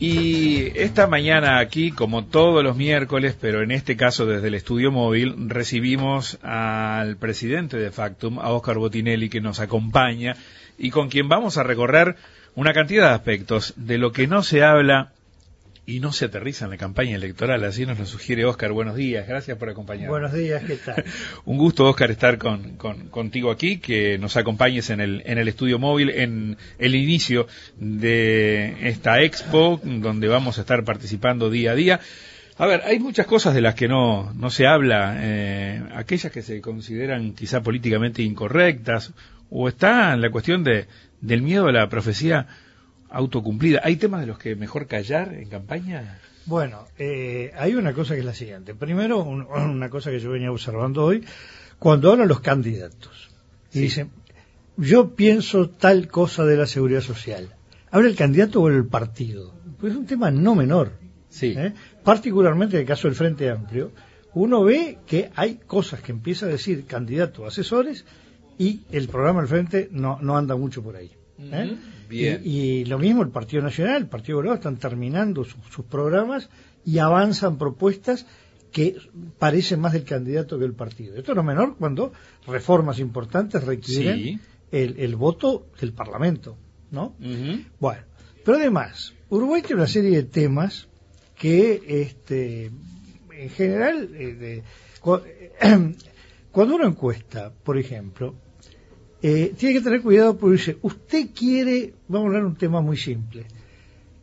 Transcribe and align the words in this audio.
Y 0.00 0.78
esta 0.78 1.08
mañana 1.08 1.58
aquí, 1.58 1.90
como 1.90 2.24
todos 2.24 2.62
los 2.62 2.76
miércoles, 2.76 3.36
pero 3.40 3.62
en 3.62 3.72
este 3.72 3.96
caso 3.96 4.26
desde 4.26 4.46
el 4.46 4.54
estudio 4.54 4.92
móvil, 4.92 5.48
recibimos 5.48 6.38
al 6.42 7.16
presidente 7.16 7.78
de 7.78 7.90
Factum, 7.90 8.38
a 8.38 8.52
Oscar 8.52 8.78
Botinelli, 8.78 9.28
que 9.28 9.40
nos 9.40 9.58
acompaña 9.58 10.36
y 10.78 10.90
con 10.90 11.08
quien 11.08 11.28
vamos 11.28 11.58
a 11.58 11.64
recorrer 11.64 12.14
una 12.54 12.72
cantidad 12.72 13.08
de 13.08 13.14
aspectos 13.14 13.74
de 13.76 13.98
lo 13.98 14.12
que 14.12 14.28
no 14.28 14.44
se 14.44 14.62
habla 14.62 15.10
y 15.88 16.00
no 16.00 16.12
se 16.12 16.26
aterriza 16.26 16.66
en 16.66 16.72
la 16.72 16.76
campaña 16.76 17.16
electoral. 17.16 17.64
Así 17.64 17.86
nos 17.86 17.98
lo 17.98 18.04
sugiere 18.04 18.44
Oscar. 18.44 18.72
Buenos 18.72 18.94
días, 18.94 19.26
gracias 19.26 19.56
por 19.56 19.70
acompañarnos. 19.70 20.10
Buenos 20.10 20.34
días, 20.34 20.62
¿qué 20.62 20.76
tal? 20.76 21.02
Un 21.46 21.56
gusto, 21.56 21.88
Oscar, 21.88 22.10
estar 22.10 22.36
con, 22.36 22.76
contigo 22.76 23.50
aquí, 23.50 23.78
que 23.78 24.18
nos 24.18 24.36
acompañes 24.36 24.90
en 24.90 25.00
el, 25.00 25.22
en 25.24 25.38
el 25.38 25.48
estudio 25.48 25.78
móvil 25.78 26.10
en 26.10 26.58
el 26.78 26.94
inicio 26.94 27.46
de 27.78 28.86
esta 28.86 29.22
expo, 29.22 29.80
donde 29.82 30.28
vamos 30.28 30.58
a 30.58 30.60
estar 30.60 30.84
participando 30.84 31.48
día 31.48 31.70
a 31.70 31.74
día. 31.74 32.00
A 32.58 32.66
ver, 32.66 32.82
hay 32.84 32.98
muchas 32.98 33.26
cosas 33.26 33.54
de 33.54 33.62
las 33.62 33.74
que 33.74 33.88
no, 33.88 34.34
no 34.34 34.50
se 34.50 34.66
habla, 34.66 35.16
eh, 35.22 35.82
aquellas 35.94 36.30
que 36.30 36.42
se 36.42 36.60
consideran 36.60 37.32
quizá 37.32 37.62
políticamente 37.62 38.20
incorrectas, 38.20 39.14
o 39.48 39.68
está 39.68 40.14
la 40.16 40.30
cuestión 40.30 40.64
de, 40.64 40.86
del 41.22 41.40
miedo 41.40 41.66
a 41.66 41.72
la 41.72 41.88
profecía 41.88 42.46
autocumplida. 43.10 43.80
¿Hay 43.84 43.96
temas 43.96 44.20
de 44.20 44.26
los 44.26 44.38
que 44.38 44.56
mejor 44.56 44.86
callar 44.86 45.34
en 45.34 45.48
campaña? 45.48 46.18
Bueno, 46.46 46.86
eh, 46.98 47.52
hay 47.56 47.74
una 47.74 47.92
cosa 47.92 48.14
que 48.14 48.20
es 48.20 48.26
la 48.26 48.34
siguiente. 48.34 48.74
Primero, 48.74 49.22
una 49.22 49.90
cosa 49.90 50.10
que 50.10 50.20
yo 50.20 50.30
venía 50.30 50.50
observando 50.50 51.04
hoy, 51.04 51.24
cuando 51.78 52.10
hablan 52.10 52.28
los 52.28 52.40
candidatos 52.40 53.30
y 53.72 53.80
dicen, 53.80 54.10
yo 54.76 55.14
pienso 55.14 55.68
tal 55.68 56.08
cosa 56.08 56.44
de 56.44 56.56
la 56.56 56.66
seguridad 56.66 57.00
social. 57.00 57.54
¿Habla 57.90 58.08
el 58.08 58.16
candidato 58.16 58.62
o 58.62 58.68
el 58.68 58.86
partido? 58.86 59.54
Pues 59.78 59.92
es 59.92 59.98
un 59.98 60.06
tema 60.06 60.30
no 60.30 60.54
menor. 60.54 60.92
Sí. 61.28 61.54
¿eh? 61.56 61.74
Particularmente 62.02 62.76
en 62.76 62.82
el 62.82 62.86
caso 62.86 63.08
del 63.08 63.14
Frente 63.14 63.50
Amplio, 63.50 63.92
uno 64.34 64.62
ve 64.62 64.98
que 65.06 65.30
hay 65.34 65.56
cosas 65.56 66.00
que 66.00 66.12
empieza 66.12 66.46
a 66.46 66.48
decir 66.48 66.86
candidatos, 66.86 67.46
asesores, 67.46 68.04
y 68.58 68.82
el 68.90 69.08
programa 69.08 69.40
del 69.40 69.48
Frente 69.48 69.88
no, 69.92 70.18
no 70.20 70.36
anda 70.36 70.56
mucho 70.56 70.82
por 70.82 70.96
ahí. 70.96 71.10
¿eh? 71.38 71.76
Y, 72.10 72.84
lo 72.86 72.98
mismo 72.98 73.22
el 73.22 73.30
Partido 73.30 73.62
Nacional, 73.62 74.02
el 74.02 74.08
Partido 74.08 74.38
Colorado 74.38 74.56
están 74.56 74.76
terminando 74.76 75.44
sus 75.44 75.84
programas 75.84 76.48
y 76.84 76.98
avanzan 76.98 77.58
propuestas 77.58 78.26
que 78.72 78.96
parecen 79.38 79.80
más 79.80 79.92
del 79.92 80.04
candidato 80.04 80.58
que 80.58 80.62
del 80.62 80.74
partido. 80.74 81.16
Esto 81.16 81.34
no 81.34 81.40
es 81.40 81.46
menor 81.46 81.76
cuando 81.76 82.12
reformas 82.46 82.98
importantes 82.98 83.64
requieren 83.64 84.40
el, 84.70 85.16
voto 85.16 85.66
del 85.80 85.92
Parlamento, 85.92 86.56
¿no? 86.90 87.14
Bueno, 87.80 88.02
pero 88.44 88.58
además, 88.58 89.14
Uruguay 89.30 89.62
tiene 89.62 89.82
una 89.82 89.88
serie 89.88 90.16
de 90.16 90.22
temas 90.24 90.88
que, 91.36 91.82
este, 91.86 92.70
en 93.32 93.50
general, 93.50 94.10
eh, 94.14 94.62
cuando 96.50 96.74
uno 96.74 96.86
encuesta, 96.86 97.52
por 97.62 97.78
ejemplo, 97.78 98.34
eh, 99.22 99.52
tiene 99.56 99.74
que 99.74 99.80
tener 99.80 100.00
cuidado 100.00 100.36
porque 100.36 100.56
dice, 100.56 100.78
usted 100.82 101.28
quiere, 101.36 101.94
vamos 102.06 102.26
a 102.26 102.28
hablar 102.28 102.42
de 102.42 102.48
un 102.48 102.56
tema 102.56 102.80
muy 102.80 102.96
simple, 102.96 103.46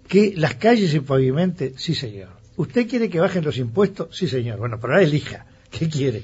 que 0.08 0.34
las 0.36 0.56
calles 0.56 0.92
se 0.92 1.02
pavimenten, 1.02 1.78
sí 1.78 1.94
señor. 1.96 2.30
¿Usted 2.58 2.88
quiere 2.88 3.10
que 3.10 3.20
bajen 3.20 3.44
los 3.44 3.58
impuestos? 3.58 4.16
Sí 4.16 4.28
señor. 4.28 4.60
Bueno, 4.60 4.78
pero 4.80 4.94
ahora 4.94 5.04
elija, 5.04 5.46
¿qué 5.72 5.90
quiere? 5.90 6.24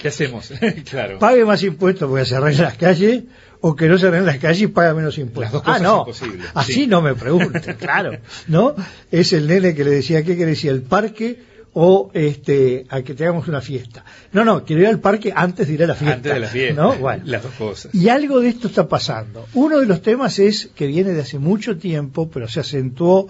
¿Qué 0.00 0.08
hacemos? 0.08 0.52
claro. 0.90 1.18
¿Pague 1.18 1.44
más 1.44 1.62
impuestos 1.62 2.08
porque 2.08 2.24
se 2.24 2.36
arreglen 2.36 2.62
las 2.62 2.76
calles 2.76 3.24
o 3.60 3.76
que 3.76 3.86
no 3.86 3.98
se 3.98 4.08
arreglen 4.08 4.26
las 4.26 4.38
calles 4.38 4.62
y 4.62 4.66
pague 4.66 4.94
menos 4.94 5.18
impuestos? 5.18 5.62
ah, 5.64 5.78
no. 5.78 6.06
Así 6.54 6.86
no 6.86 7.00
me 7.00 7.14
pregunte, 7.14 7.76
claro. 7.78 8.18
¿No? 8.48 8.74
Es 9.10 9.32
el 9.32 9.46
nene 9.46 9.74
que 9.74 9.84
le 9.84 9.90
decía, 9.90 10.24
¿qué 10.24 10.34
quiere 10.34 10.52
decir? 10.52 10.70
El 10.70 10.82
parque 10.82 11.38
o 11.74 12.10
este, 12.14 12.86
a 12.88 13.02
que 13.02 13.14
tengamos 13.14 13.48
una 13.48 13.60
fiesta. 13.60 14.04
No, 14.32 14.44
no, 14.44 14.64
quiero 14.64 14.82
ir 14.82 14.88
al 14.88 15.00
parque 15.00 15.32
antes 15.34 15.68
de 15.68 15.74
ir 15.74 15.84
a 15.84 15.86
la 15.86 15.94
fiesta. 15.94 16.16
Antes 16.16 16.34
de 16.34 16.40
la 16.40 16.48
fiesta. 16.48 16.82
¿no? 16.82 16.96
Bueno. 16.96 17.22
Las 17.26 17.42
dos 17.42 17.54
cosas. 17.54 17.94
Y 17.94 18.08
algo 18.08 18.40
de 18.40 18.48
esto 18.48 18.68
está 18.68 18.88
pasando. 18.88 19.46
Uno 19.54 19.78
de 19.78 19.86
los 19.86 20.02
temas 20.02 20.38
es 20.38 20.70
que 20.74 20.86
viene 20.86 21.12
de 21.12 21.20
hace 21.20 21.38
mucho 21.38 21.76
tiempo, 21.76 22.30
pero 22.30 22.48
se 22.48 22.60
acentuó 22.60 23.28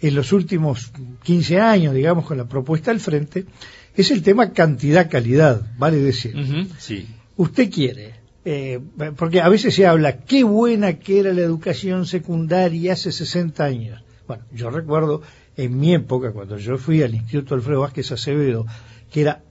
en 0.00 0.14
los 0.14 0.32
últimos 0.32 0.92
15 1.24 1.60
años, 1.60 1.94
digamos, 1.94 2.24
con 2.24 2.38
la 2.38 2.48
propuesta 2.48 2.90
al 2.90 3.00
frente, 3.00 3.46
es 3.94 4.10
el 4.10 4.22
tema 4.22 4.52
cantidad-calidad, 4.52 5.62
vale 5.76 5.98
decir. 5.98 6.34
sí. 6.78 7.08
Usted 7.36 7.70
quiere, 7.70 8.14
eh, 8.44 8.80
porque 9.16 9.40
a 9.40 9.48
veces 9.48 9.72
se 9.72 9.86
habla, 9.86 10.18
qué 10.18 10.42
buena 10.42 10.94
que 10.94 11.20
era 11.20 11.32
la 11.32 11.42
educación 11.42 12.04
secundaria 12.04 12.94
hace 12.94 13.12
60 13.12 13.64
años. 13.64 14.02
Bueno, 14.26 14.44
yo 14.52 14.70
recuerdo 14.70 15.22
en 15.58 15.76
mi 15.76 15.92
época, 15.92 16.30
cuando 16.30 16.56
yo 16.56 16.78
fui 16.78 17.02
al 17.02 17.14
Instituto 17.14 17.56
Alfredo 17.56 17.80
Vázquez 17.80 18.12
Acevedo, 18.12 18.64
que 19.10 19.22
era 19.22 19.42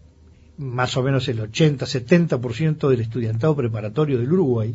más 0.58 0.96
o 0.96 1.04
menos 1.04 1.28
el 1.28 1.40
80-70% 1.40 2.90
del 2.90 3.02
estudiantado 3.02 3.56
preparatorio 3.58 4.18
del 4.18 4.32
Uruguay, 4.32 4.74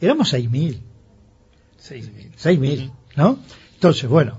éramos 0.00 0.34
6.000. 0.34 0.78
6.000. 1.82 2.30
6.000, 2.38 2.92
¿no? 3.16 3.38
Entonces, 3.72 4.08
bueno, 4.08 4.38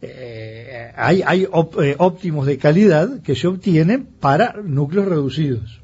eh, 0.00 0.90
hay, 0.96 1.20
hay 1.20 1.42
eh, 1.42 1.96
óptimos 1.98 2.46
de 2.46 2.56
calidad 2.56 3.20
que 3.20 3.36
se 3.36 3.46
obtienen 3.46 4.06
para 4.06 4.54
núcleos 4.64 5.06
reducidos. 5.06 5.80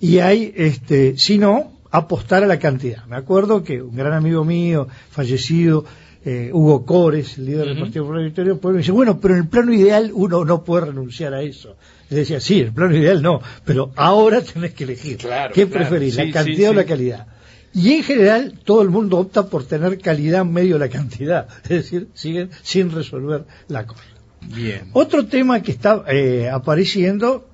Y 0.00 0.18
hay, 0.18 0.52
este, 0.56 1.16
si 1.16 1.38
no, 1.38 1.77
apostar 1.90 2.44
a 2.44 2.46
la 2.46 2.58
cantidad. 2.58 3.04
Me 3.06 3.16
acuerdo 3.16 3.62
que 3.62 3.82
un 3.82 3.96
gran 3.96 4.12
amigo 4.12 4.44
mío, 4.44 4.88
fallecido, 5.10 5.84
eh, 6.24 6.50
Hugo 6.52 6.84
Cores, 6.84 7.38
el 7.38 7.46
líder 7.46 7.66
del 7.68 7.78
Partido 7.78 8.04
Popular 8.04 8.56
Pueblo, 8.60 8.78
dice, 8.78 8.92
bueno, 8.92 9.20
pero 9.20 9.34
en 9.34 9.40
el 9.40 9.48
plano 9.48 9.72
ideal 9.72 10.10
uno 10.12 10.44
no 10.44 10.64
puede 10.64 10.86
renunciar 10.86 11.32
a 11.34 11.42
eso. 11.42 11.76
Le 12.10 12.18
decía, 12.18 12.40
sí, 12.40 12.60
el 12.60 12.72
plano 12.72 12.96
ideal 12.96 13.22
no, 13.22 13.40
pero 13.64 13.92
ahora 13.96 14.42
tenés 14.42 14.74
que 14.74 14.84
elegir. 14.84 15.18
¿Qué 15.54 15.66
preferís, 15.66 16.16
la 16.16 16.30
cantidad 16.30 16.70
o 16.70 16.74
la 16.74 16.84
calidad? 16.84 17.26
Y 17.72 17.92
en 17.92 18.02
general 18.02 18.58
todo 18.64 18.82
el 18.82 18.88
mundo 18.88 19.18
opta 19.18 19.46
por 19.46 19.64
tener 19.64 19.98
calidad 19.98 20.42
en 20.42 20.52
medio 20.52 20.74
de 20.74 20.80
la 20.80 20.88
cantidad, 20.88 21.48
es 21.64 21.68
decir, 21.68 22.08
siguen 22.14 22.50
sin 22.62 22.90
resolver 22.90 23.44
la 23.68 23.86
cosa. 23.86 24.02
Bien. 24.40 24.90
Otro 24.92 25.26
tema 25.26 25.62
que 25.62 25.72
está 25.72 26.04
eh, 26.08 26.48
apareciendo 26.50 27.48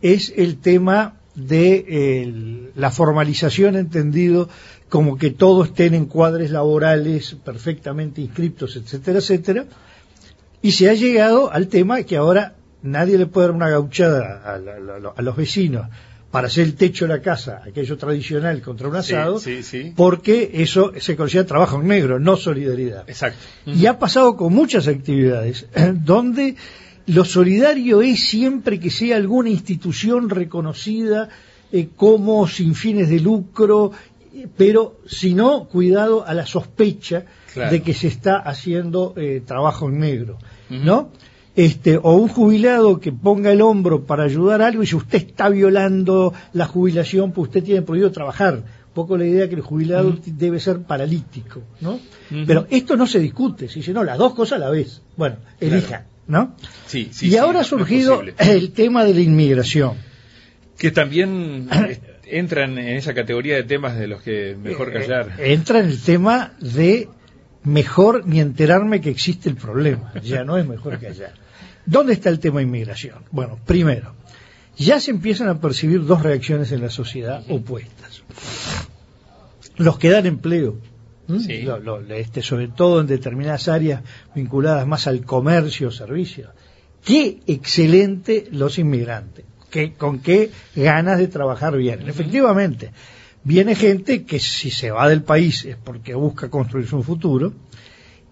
es 0.00 0.32
el 0.36 0.58
tema 0.58 1.21
de 1.34 2.70
la 2.74 2.90
formalización 2.90 3.76
entendido 3.76 4.48
como 4.88 5.16
que 5.16 5.30
todos 5.30 5.68
estén 5.68 5.94
en 5.94 6.06
cuadres 6.06 6.50
laborales 6.50 7.36
perfectamente 7.42 8.20
inscriptos, 8.20 8.76
etcétera, 8.76 9.20
etcétera. 9.20 9.64
Y 10.60 10.72
se 10.72 10.90
ha 10.90 10.94
llegado 10.94 11.50
al 11.50 11.68
tema 11.68 12.02
que 12.02 12.16
ahora 12.16 12.56
nadie 12.82 13.16
le 13.16 13.26
puede 13.26 13.48
dar 13.48 13.56
una 13.56 13.70
gauchada 13.70 14.42
a, 14.44 15.22
los 15.22 15.36
vecinos 15.36 15.86
para 16.30 16.46
hacer 16.46 16.64
el 16.64 16.74
techo 16.74 17.06
de 17.06 17.14
la 17.14 17.22
casa, 17.22 17.62
aquello 17.66 17.96
tradicional 17.96 18.60
contra 18.62 18.88
un 18.88 18.96
asado, 18.96 19.40
porque 19.96 20.50
eso 20.54 20.92
se 20.98 21.16
considera 21.16 21.46
trabajo 21.46 21.80
en 21.80 21.88
negro, 21.88 22.18
no 22.18 22.36
solidaridad. 22.36 23.08
Exacto. 23.08 23.38
Y 23.66 23.86
ha 23.86 23.98
pasado 23.98 24.36
con 24.36 24.52
muchas 24.52 24.88
actividades 24.88 25.66
donde 26.04 26.56
lo 27.06 27.24
solidario 27.24 28.02
es 28.02 28.28
siempre 28.28 28.78
que 28.78 28.90
sea 28.90 29.16
alguna 29.16 29.50
institución 29.50 30.30
reconocida 30.30 31.28
eh, 31.72 31.88
como 31.96 32.46
sin 32.46 32.74
fines 32.74 33.08
de 33.08 33.20
lucro 33.20 33.92
pero 34.56 34.96
si 35.06 35.34
no, 35.34 35.66
cuidado 35.68 36.26
a 36.26 36.34
la 36.34 36.46
sospecha 36.46 37.24
de 37.54 37.82
que 37.82 37.92
se 37.92 38.08
está 38.08 38.38
haciendo 38.38 39.14
eh, 39.16 39.42
trabajo 39.44 39.88
en 39.88 39.98
negro, 39.98 40.38
¿no? 40.70 41.10
Este, 41.54 41.98
o 41.98 42.14
un 42.14 42.28
jubilado 42.28 42.98
que 42.98 43.12
ponga 43.12 43.52
el 43.52 43.60
hombro 43.60 44.04
para 44.04 44.24
ayudar 44.24 44.62
a 44.62 44.68
algo 44.68 44.82
y 44.82 44.86
si 44.86 44.96
usted 44.96 45.18
está 45.18 45.50
violando 45.50 46.32
la 46.54 46.66
jubilación, 46.66 47.32
pues 47.32 47.48
usted 47.48 47.62
tiene 47.62 47.82
prohibido 47.82 48.10
trabajar. 48.10 48.54
Un 48.54 48.94
poco 48.94 49.18
la 49.18 49.26
idea 49.26 49.48
que 49.48 49.54
el 49.54 49.60
jubilado 49.60 50.16
debe 50.24 50.60
ser 50.60 50.82
paralítico, 50.82 51.62
¿no? 51.80 51.98
Pero 52.46 52.66
esto 52.70 52.96
no 52.96 53.06
se 53.06 53.18
discute, 53.18 53.68
si 53.68 53.80
dice, 53.80 53.92
no, 53.92 54.02
las 54.02 54.16
dos 54.16 54.34
cosas 54.34 54.56
a 54.56 54.60
la 54.60 54.70
vez. 54.70 55.02
Bueno, 55.16 55.36
elija, 55.60 56.06
¿no? 56.26 56.56
Sí, 56.86 57.08
sí, 57.12 57.28
y 57.28 57.36
ahora 57.36 57.60
ha 57.60 57.64
surgido 57.64 58.22
el 58.38 58.72
tema 58.72 59.04
de 59.04 59.14
la 59.14 59.20
inmigración. 59.20 59.96
Que 60.78 60.90
también 60.90 61.68
entran 62.26 62.78
en 62.78 62.96
esa 62.96 63.14
categoría 63.14 63.56
de 63.56 63.64
temas 63.64 63.98
de 63.98 64.06
los 64.06 64.22
que 64.22 64.56
mejor 64.56 64.90
eh, 64.90 65.00
callar. 65.00 65.32
entra 65.38 65.80
en 65.80 65.86
el 65.86 66.00
tema 66.00 66.54
de 66.60 67.08
mejor 67.64 68.26
ni 68.26 68.40
enterarme 68.40 69.00
que 69.00 69.10
existe 69.10 69.48
el 69.48 69.56
problema. 69.56 70.12
Ya 70.22 70.44
no 70.44 70.58
es 70.58 70.66
mejor 70.66 70.98
callar. 70.98 71.34
¿Dónde 71.84 72.12
está 72.12 72.28
el 72.28 72.38
tema 72.38 72.58
de 72.60 72.64
inmigración? 72.64 73.24
Bueno, 73.30 73.58
primero, 73.66 74.14
ya 74.76 75.00
se 75.00 75.10
empiezan 75.10 75.48
a 75.48 75.60
percibir 75.60 76.04
dos 76.04 76.22
reacciones 76.22 76.72
en 76.72 76.80
la 76.80 76.90
sociedad 76.90 77.42
opuestas. 77.48 78.22
Los 79.76 79.98
que 79.98 80.10
dan 80.10 80.26
empleo, 80.26 80.78
este, 81.28 82.42
sobre 82.42 82.68
todo 82.68 83.00
en 83.00 83.06
determinadas 83.06 83.68
áreas 83.68 84.02
vinculadas 84.34 84.86
más 84.86 85.06
al 85.06 85.24
comercio, 85.24 85.90
servicios. 85.90 86.50
Qué 87.04 87.40
excelente 87.46 88.48
los 88.50 88.78
inmigrantes 88.78 89.44
con 89.96 90.20
qué 90.20 90.50
ganas 90.76 91.18
de 91.18 91.28
trabajar 91.28 91.76
bien. 91.76 92.08
Efectivamente, 92.08 92.92
viene 93.44 93.74
gente 93.74 94.24
que 94.24 94.38
si 94.38 94.70
se 94.70 94.90
va 94.90 95.08
del 95.08 95.22
país 95.22 95.64
es 95.64 95.76
porque 95.76 96.14
busca 96.14 96.50
construir 96.50 96.86
su 96.86 97.02
futuro 97.02 97.52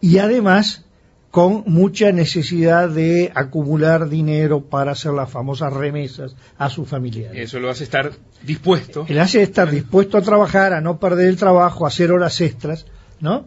y 0.01 0.19
además 0.19 0.85
con 1.31 1.63
mucha 1.67 2.11
necesidad 2.11 2.89
de 2.89 3.31
acumular 3.35 4.09
dinero 4.09 4.63
para 4.63 4.93
hacer 4.93 5.13
las 5.13 5.31
famosas 5.31 5.73
remesas 5.73 6.35
a 6.59 6.69
sus 6.71 6.89
familiares. 6.89 7.41
Eso 7.41 7.61
lo 7.61 7.71
hace 7.71 7.85
estar 7.85 8.11
dispuesto. 8.43 9.07
Le 9.09 9.21
hace 9.21 9.43
estar 9.43 9.71
dispuesto 9.71 10.19
a 10.19 10.23
trabajar, 10.23 10.73
a 10.73 10.81
no 10.81 10.99
perder 10.99 11.29
el 11.29 11.37
trabajo, 11.37 11.85
a 11.85 11.89
hacer 11.89 12.11
horas 12.11 12.41
extras, 12.41 12.87
¿no? 13.21 13.47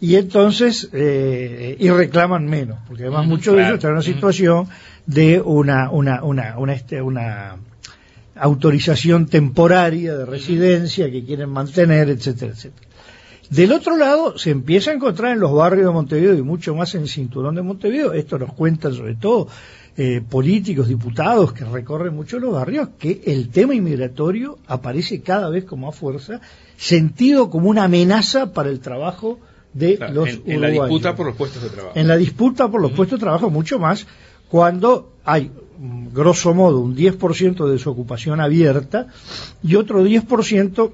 Y 0.00 0.14
entonces, 0.14 0.90
eh, 0.92 1.76
y 1.78 1.90
reclaman 1.90 2.46
menos, 2.46 2.78
porque 2.86 3.04
además 3.04 3.26
muchos 3.26 3.56
de 3.56 3.62
ellos 3.62 3.74
están 3.74 3.90
en 3.90 3.96
una 3.96 4.02
situación 4.02 4.68
de 5.06 5.40
una, 5.40 5.90
una, 5.90 6.22
una, 6.22 6.56
una, 6.58 6.72
este, 6.72 7.02
una 7.02 7.56
autorización 8.36 9.26
temporaria 9.26 10.14
de 10.14 10.24
residencia 10.24 11.10
que 11.10 11.24
quieren 11.24 11.50
mantener, 11.50 12.10
etcétera, 12.10 12.52
etcétera. 12.52 12.87
Del 13.50 13.72
otro 13.72 13.96
lado, 13.96 14.36
se 14.36 14.50
empieza 14.50 14.90
a 14.90 14.94
encontrar 14.94 15.32
en 15.32 15.40
los 15.40 15.52
barrios 15.52 15.86
de 15.86 15.92
Montevideo 15.92 16.34
y 16.34 16.42
mucho 16.42 16.74
más 16.74 16.94
en 16.94 17.02
el 17.02 17.08
cinturón 17.08 17.54
de 17.54 17.62
Montevideo, 17.62 18.12
esto 18.12 18.38
nos 18.38 18.52
cuentan 18.52 18.92
sobre 18.94 19.14
todo 19.14 19.48
eh, 19.96 20.20
políticos, 20.20 20.88
diputados 20.88 21.52
que 21.52 21.64
recorren 21.64 22.14
mucho 22.14 22.38
los 22.38 22.52
barrios, 22.52 22.90
que 22.98 23.22
el 23.26 23.48
tema 23.48 23.74
inmigratorio 23.74 24.58
aparece 24.66 25.22
cada 25.22 25.48
vez 25.48 25.64
con 25.64 25.80
más 25.80 25.96
fuerza, 25.96 26.40
sentido 26.76 27.48
como 27.50 27.68
una 27.70 27.84
amenaza 27.84 28.52
para 28.52 28.68
el 28.68 28.80
trabajo 28.80 29.40
de 29.72 29.98
los 30.12 30.28
en, 30.28 30.42
en 30.46 30.60
la 30.60 30.68
disputa 30.68 31.16
por 31.16 31.26
los 31.26 31.36
puestos 31.36 31.62
de 31.62 31.70
trabajo. 31.70 31.98
En 31.98 32.06
la 32.06 32.16
disputa 32.16 32.68
por 32.68 32.80
los 32.80 32.92
puestos 32.92 33.18
de 33.18 33.24
trabajo, 33.24 33.50
mucho 33.50 33.78
más 33.78 34.06
cuando 34.48 35.12
hay, 35.24 35.50
grosso 36.12 36.54
modo, 36.54 36.80
un 36.80 36.96
10% 36.96 37.68
de 37.68 37.78
su 37.78 37.90
ocupación 37.90 38.40
abierta 38.40 39.08
y 39.62 39.74
otro 39.74 40.04
10% 40.04 40.90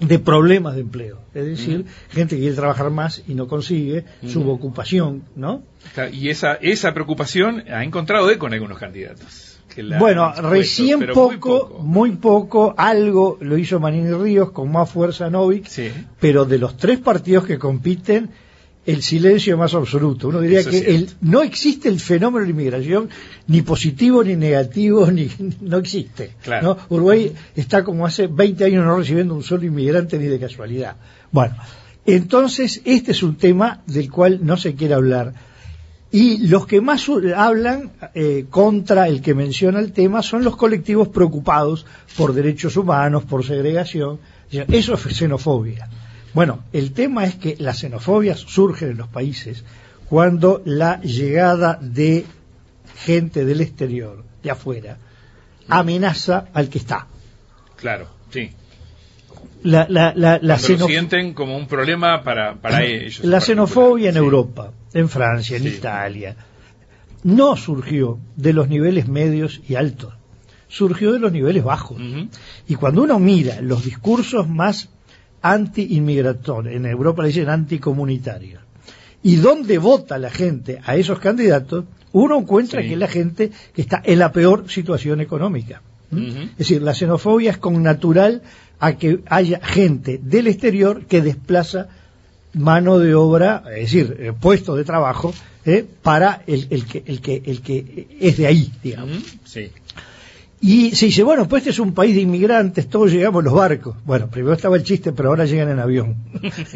de 0.00 0.18
problemas 0.18 0.74
de 0.74 0.82
empleo. 0.82 1.20
Es 1.34 1.44
decir, 1.44 1.86
gente 2.10 2.36
que 2.36 2.42
quiere 2.42 2.56
trabajar 2.56 2.90
más 2.90 3.22
y 3.26 3.34
no 3.34 3.46
consigue, 3.46 4.04
subocupación, 4.26 5.24
¿no? 5.34 5.62
Y 6.12 6.28
esa, 6.28 6.54
esa 6.54 6.92
preocupación 6.92 7.64
ha 7.70 7.84
encontrado 7.84 8.30
eco 8.30 8.46
en 8.46 8.54
algunos 8.54 8.78
candidatos. 8.78 9.58
bueno, 9.98 10.32
recién 10.32 11.06
poco, 11.12 11.80
muy 11.82 12.12
poco, 12.12 12.74
algo 12.76 13.38
lo 13.40 13.58
hizo 13.58 13.80
Manini 13.80 14.12
Ríos 14.12 14.50
con 14.50 14.70
más 14.70 14.90
fuerza 14.90 15.30
Novik, 15.30 15.68
pero 16.20 16.44
de 16.44 16.58
los 16.58 16.76
tres 16.76 16.98
partidos 16.98 17.46
que 17.46 17.58
compiten, 17.58 18.30
el 18.86 19.02
silencio 19.02 19.58
más 19.58 19.74
absoluto. 19.74 20.28
Uno 20.28 20.40
diría 20.40 20.64
que 20.64 20.78
el, 20.94 21.10
no 21.20 21.42
existe 21.42 21.88
el 21.88 21.98
fenómeno 21.98 22.46
de 22.46 22.52
la 22.52 22.58
inmigración, 22.58 23.10
ni 23.48 23.62
positivo 23.62 24.22
ni 24.22 24.36
negativo, 24.36 25.10
ni 25.10 25.28
no 25.60 25.78
existe. 25.78 26.34
¿no? 26.62 26.78
Uruguay 26.88 27.32
está 27.56 27.82
como 27.84 28.06
hace 28.06 28.28
20 28.28 28.64
años 28.64 28.84
no 28.84 28.96
recibiendo 28.96 29.34
un 29.34 29.42
solo 29.42 29.64
inmigrante 29.64 30.18
ni 30.18 30.26
de 30.26 30.38
casualidad. 30.38 30.96
Bueno, 31.32 31.56
entonces 32.06 32.80
este 32.84 33.10
es 33.10 33.22
un 33.22 33.36
tema 33.36 33.82
del 33.86 34.10
cual 34.10 34.38
no 34.42 34.56
se 34.56 34.74
quiere 34.74 34.94
hablar. 34.94 35.34
Y 36.12 36.46
los 36.46 36.66
que 36.66 36.80
más 36.80 37.08
hablan 37.36 37.90
eh, 38.14 38.46
contra 38.48 39.08
el 39.08 39.20
que 39.20 39.34
menciona 39.34 39.80
el 39.80 39.92
tema 39.92 40.22
son 40.22 40.44
los 40.44 40.56
colectivos 40.56 41.08
preocupados 41.08 41.84
por 42.16 42.32
derechos 42.32 42.76
humanos, 42.76 43.24
por 43.24 43.44
segregación. 43.44 44.20
Eso 44.50 44.94
es 44.94 45.16
xenofobia. 45.16 45.88
Bueno, 46.36 46.64
el 46.74 46.92
tema 46.92 47.24
es 47.24 47.36
que 47.36 47.56
las 47.58 47.78
xenofobias 47.78 48.40
surgen 48.40 48.90
en 48.90 48.98
los 48.98 49.08
países 49.08 49.64
cuando 50.06 50.60
la 50.66 51.00
llegada 51.00 51.78
de 51.80 52.26
gente 52.94 53.46
del 53.46 53.62
exterior, 53.62 54.22
de 54.42 54.50
afuera, 54.50 54.98
amenaza 55.66 56.48
al 56.52 56.68
que 56.68 56.76
está. 56.76 57.06
Claro, 57.76 58.08
sí. 58.28 58.50
La, 59.62 59.86
la, 59.88 60.58
sienten 60.58 61.32
como 61.32 61.56
un 61.56 61.66
problema 61.66 62.22
para, 62.22 62.56
para 62.56 62.84
ellos. 62.84 63.24
La 63.24 63.40
xenofobia 63.40 64.10
en 64.10 64.18
Europa, 64.18 64.72
en 64.92 65.08
Francia, 65.08 65.56
en 65.56 65.66
Italia, 65.66 66.36
no 67.24 67.56
surgió 67.56 68.18
de 68.36 68.52
los 68.52 68.68
niveles 68.68 69.08
medios 69.08 69.62
y 69.66 69.76
altos, 69.76 70.12
surgió 70.68 71.14
de 71.14 71.18
los 71.18 71.32
niveles 71.32 71.64
bajos. 71.64 71.98
Y 72.68 72.74
cuando 72.74 73.04
uno 73.04 73.18
mira 73.18 73.62
los 73.62 73.86
discursos 73.86 74.46
más 74.46 74.90
anti-inmigrator, 75.52 76.68
en 76.68 76.86
Europa 76.86 77.22
le 77.22 77.28
dicen 77.28 77.48
anticomunitario. 77.48 78.60
¿Y 79.22 79.36
dónde 79.36 79.78
vota 79.78 80.18
la 80.18 80.30
gente 80.30 80.80
a 80.84 80.96
esos 80.96 81.18
candidatos? 81.18 81.84
Uno 82.12 82.38
encuentra 82.38 82.82
que 82.82 82.92
es 82.92 82.98
la 82.98 83.08
gente 83.08 83.50
que 83.74 83.82
está 83.82 84.00
en 84.04 84.18
la 84.18 84.32
peor 84.32 84.70
situación 84.70 85.20
económica. 85.20 85.82
Es 86.12 86.58
decir, 86.58 86.82
la 86.82 86.94
xenofobia 86.94 87.50
es 87.50 87.58
con 87.58 87.82
natural 87.82 88.42
a 88.78 88.96
que 88.96 89.20
haya 89.26 89.60
gente 89.60 90.20
del 90.22 90.46
exterior 90.46 91.04
que 91.06 91.20
desplaza 91.20 91.88
mano 92.54 92.98
de 92.98 93.14
obra, 93.14 93.64
es 93.74 93.92
decir, 93.92 94.16
eh, 94.18 94.32
puestos 94.32 94.76
de 94.76 94.84
trabajo, 94.84 95.34
eh, 95.64 95.84
para 96.02 96.42
el, 96.46 96.68
que, 96.86 97.02
el, 97.04 97.20
que, 97.20 97.42
el 97.44 97.60
que 97.60 98.06
es 98.20 98.36
de 98.36 98.46
ahí, 98.46 98.72
digamos. 98.82 99.18
Sí. 99.44 99.70
Y 100.60 100.96
se 100.96 101.06
dice, 101.06 101.22
bueno, 101.22 101.46
pues 101.46 101.62
este 101.62 101.70
es 101.70 101.78
un 101.78 101.92
país 101.92 102.14
de 102.14 102.22
inmigrantes, 102.22 102.88
todos 102.88 103.12
llegamos 103.12 103.40
en 103.40 103.44
los 103.44 103.54
barcos. 103.54 103.94
Bueno, 104.04 104.28
primero 104.28 104.54
estaba 104.54 104.76
el 104.76 104.84
chiste, 104.84 105.12
pero 105.12 105.28
ahora 105.28 105.44
llegan 105.44 105.68
en 105.68 105.78
avión. 105.78 106.16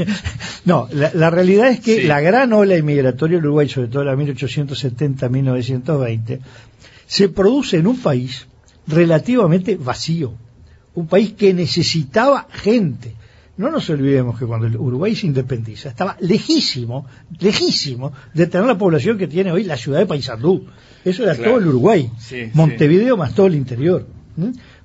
no, 0.67 0.87
la, 0.93 1.31
realidad 1.31 1.69
es 1.69 1.81
que 1.81 2.05
la 2.05 2.21
gran 2.21 2.53
ola 2.53 2.77
inmigratoria 2.77 3.39
Uruguay, 3.39 3.67
sobre 3.69 3.89
todo 3.89 4.05
la 4.05 4.15
1870-1920, 4.17 6.41
se 7.07 7.29
produce 7.31 7.79
en 7.79 7.87
un 7.87 7.97
país 7.99 8.47
relativamente 8.87 9.77
vacío. 9.77 10.35
Un 10.95 11.07
país 11.07 11.33
que 11.33 11.55
necesitaba 11.55 12.49
gente. 12.51 13.15
No 13.57 13.71
nos 13.71 13.89
olvidemos 13.91 14.39
que 14.39 14.47
cuando 14.47 14.67
el 14.67 14.77
Uruguay 14.77 15.17
se 15.17 15.27
independiza, 15.27 15.89
estaba 15.89 16.17
lejísimo, 16.21 17.07
lejísimo 17.39 18.13
de 18.35 18.47
tener 18.47 18.67
la 18.67 18.79
población 18.79 19.19
que 19.19 19.27
tiene 19.27 19.53
hoy 19.53 19.65
la 19.65 19.77
ciudad 19.77 19.99
de 19.99 20.07
Paysandú. 20.07 20.67
Eso 21.05 21.23
era 21.25 21.35
todo 21.35 21.59
el 21.59 21.67
Uruguay. 21.67 22.11
Montevideo 22.55 23.17
más 23.17 23.35
todo 23.35 23.47
el 23.47 23.55
interior. 23.55 24.07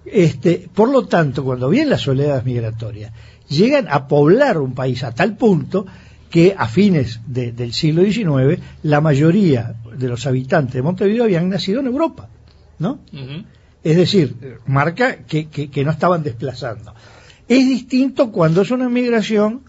Este, 0.06 0.70
por 0.74 0.90
lo 0.90 1.08
tanto, 1.08 1.44
cuando 1.44 1.70
vienen 1.70 1.90
las 1.90 2.08
oleadas 2.08 2.46
migratorias, 2.46 3.12
llegan 3.50 3.88
a 3.90 4.08
poblar 4.08 4.58
un 4.60 4.74
país 4.74 5.04
a 5.04 5.14
tal 5.14 5.36
punto 5.36 5.86
que 6.30 6.54
a 6.58 6.68
fines 6.68 7.22
del 7.28 7.74
siglo 7.74 8.04
XIX 8.04 8.62
la 8.84 9.02
mayoría 9.02 9.76
de 9.98 10.08
los 10.08 10.26
habitantes 10.28 10.76
de 10.76 10.82
Montevideo 10.82 11.24
habían 11.24 11.50
nacido 11.50 11.80
en 11.80 11.88
Europa, 11.88 12.30
¿no? 12.80 13.00
Es 13.84 13.98
decir, 13.98 14.60
marca 14.66 15.18
que, 15.18 15.48
que, 15.48 15.86
no 15.86 15.92
estaban 15.92 16.24
desplazando. 16.24 16.94
Es 17.48 17.68
distinto 17.68 18.32
cuando 18.32 18.64
es 18.64 18.72
una 18.72 18.90
migración, 18.90 19.62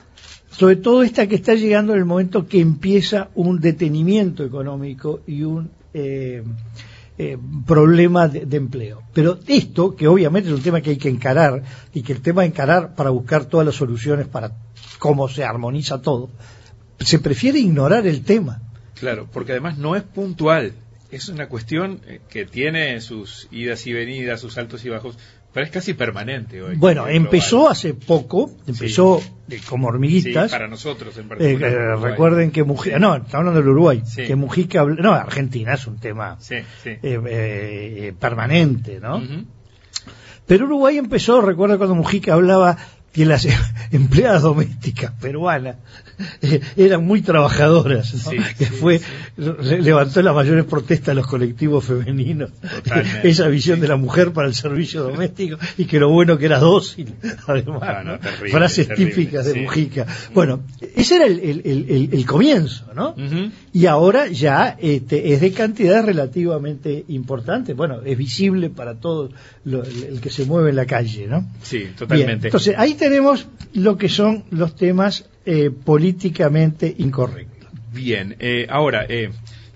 sobre 0.51 0.77
todo 0.77 1.03
esta 1.03 1.27
que 1.27 1.35
está 1.35 1.55
llegando 1.55 1.93
en 1.93 1.99
el 1.99 2.05
momento 2.07 2.49
que 2.49 2.61
empieza 2.61 3.29
un 3.35 3.61
detenimiento 3.61 4.43
económico 4.43 5.21
y 5.27 5.43
un 5.43 5.71
eh, 5.99 6.43
eh, 7.17 7.39
problema 7.67 8.29
de, 8.29 8.57
empleo. 8.59 9.03
Pero 9.15 9.39
esto, 9.47 9.97
que 9.97 10.07
obviamente 10.07 10.51
es 10.51 10.55
un 10.55 10.61
tema 10.61 10.83
que 10.83 10.91
hay 10.91 10.99
que 10.99 11.09
encarar, 11.09 11.63
y 11.95 12.03
que 12.03 12.13
el 12.13 12.21
tema 12.21 12.43
de 12.43 12.49
encarar 12.49 12.95
para 12.95 13.09
buscar 13.09 13.47
todas 13.47 13.65
las 13.65 13.77
soluciones 13.77 14.27
para 14.27 14.53
cómo 14.99 15.27
se 15.27 15.43
armoniza 15.43 16.03
todo, 16.03 16.29
se 16.99 17.19
prefiere 17.19 17.59
ignorar 17.59 18.07
el 18.07 18.23
tema. 18.23 18.61
Claro, 18.95 19.27
porque 19.33 19.53
además 19.53 19.79
no 19.79 19.97
es 19.97 20.03
puntual, 20.03 20.75
es 21.11 21.29
una 21.29 21.49
cuestión 21.49 22.01
eh, 22.07 22.21
que 22.29 22.45
tiene 22.45 23.01
sus 23.01 23.49
idas 23.51 23.87
y 23.87 23.93
venidas, 23.93 24.41
sus 24.41 24.59
altos 24.59 24.85
y 24.85 24.89
bajos, 24.89 25.19
pero 25.57 25.65
es 25.65 25.73
casi 25.73 25.95
permanente 25.95 26.63
hoy. 26.63 26.77
Bueno, 26.77 27.09
empezó 27.09 27.71
hace 27.71 27.95
poco, 27.95 28.51
empezó 28.67 29.23
como 29.67 29.89
hormiguitas. 29.89 30.51
para 30.51 30.69
nosotros 30.69 31.17
en 31.17 31.25
eh, 31.25 31.29
particular. 31.29 31.73
Eh, 31.73 31.97
recuerden 31.97 32.51
que 32.51 32.63
Mujica, 32.63 32.99
no, 32.99 33.15
estamos 33.15 33.35
hablando 33.35 33.61
del 33.61 33.71
Uruguay, 33.71 34.03
que 34.15 34.37
Mujica, 34.37 34.85
no, 34.85 35.15
Argentina 35.15 35.73
es 35.73 35.87
un 35.87 35.99
tema 35.99 36.37
eh, 36.85 38.13
permanente, 38.21 39.01
¿no? 39.01 39.23
Pero 40.47 40.67
Uruguay 40.67 40.99
empezó, 40.99 41.41
recuerdo 41.41 41.79
cuando 41.79 41.95
Mujica 41.95 42.35
hablaba 42.35 42.77
que 43.17 43.25
las 43.25 43.49
empleadas 43.93 44.43
domésticas 44.43 45.11
peruanas 45.19 45.77
eh, 46.43 46.61
eran 46.77 47.07
muy 47.07 47.23
trabajadoras, 47.23 48.29
que 48.59 48.67
fue 48.67 49.01
levantó 49.39 50.21
las 50.21 50.35
mayores 50.35 50.67
protestas 50.67 51.09
de 51.09 51.15
los 51.15 51.27
colectivos 51.27 51.83
femeninos, 51.83 52.51
esa 53.23 53.49
visión 53.49 53.81
de 53.81 53.89
la 53.89 53.97
mujer 53.97 54.33
para 54.33 54.49
el 54.49 54.55
servicio 54.55 55.03
doméstico 55.03 55.57
y 55.79 55.87
que 55.87 55.99
lo 55.99 56.11
bueno 56.11 56.37
que 56.37 56.45
era 56.45 56.59
dócil, 56.59 57.15
además, 57.47 58.21
frases 58.51 58.89
típicas 58.95 59.47
de 59.47 59.63
Mujica. 59.63 60.07
Bueno, 60.35 60.61
ese 60.95 61.17
era 61.17 61.25
el, 61.25 62.25
comienzo, 62.27 62.93
¿no? 62.95 63.15
Y 63.73 63.87
ahora 63.87 64.27
ya 64.27 64.77
este, 64.79 65.33
es 65.33 65.41
de 65.41 65.53
cantidades 65.53 66.05
relativamente 66.05 67.03
importantes, 67.09 67.75
bueno, 67.75 68.03
es 68.05 68.19
visible 68.19 68.69
para 68.69 68.97
todo 68.97 69.31
el, 69.65 70.21
que 70.21 70.29
se 70.29 70.45
mueve 70.45 70.69
en 70.69 70.77
la 70.77 70.85
calle, 70.85 71.27
¿no? 71.27 71.49
Sí, 71.63 71.89
totalmente. 71.97 72.49
entonces, 72.49 72.75
ahí 72.77 72.93
tenemos 73.09 73.47
lo 73.73 73.97
que 73.97 74.09
son 74.09 74.43
los 74.51 74.75
temas 74.75 75.29
eh, 75.45 75.71
políticamente 75.71 76.93
incorrectos. 76.99 77.71
Bien, 77.93 78.35
eh, 78.41 78.67
ahora, 78.69 79.07
eh, 79.09 79.31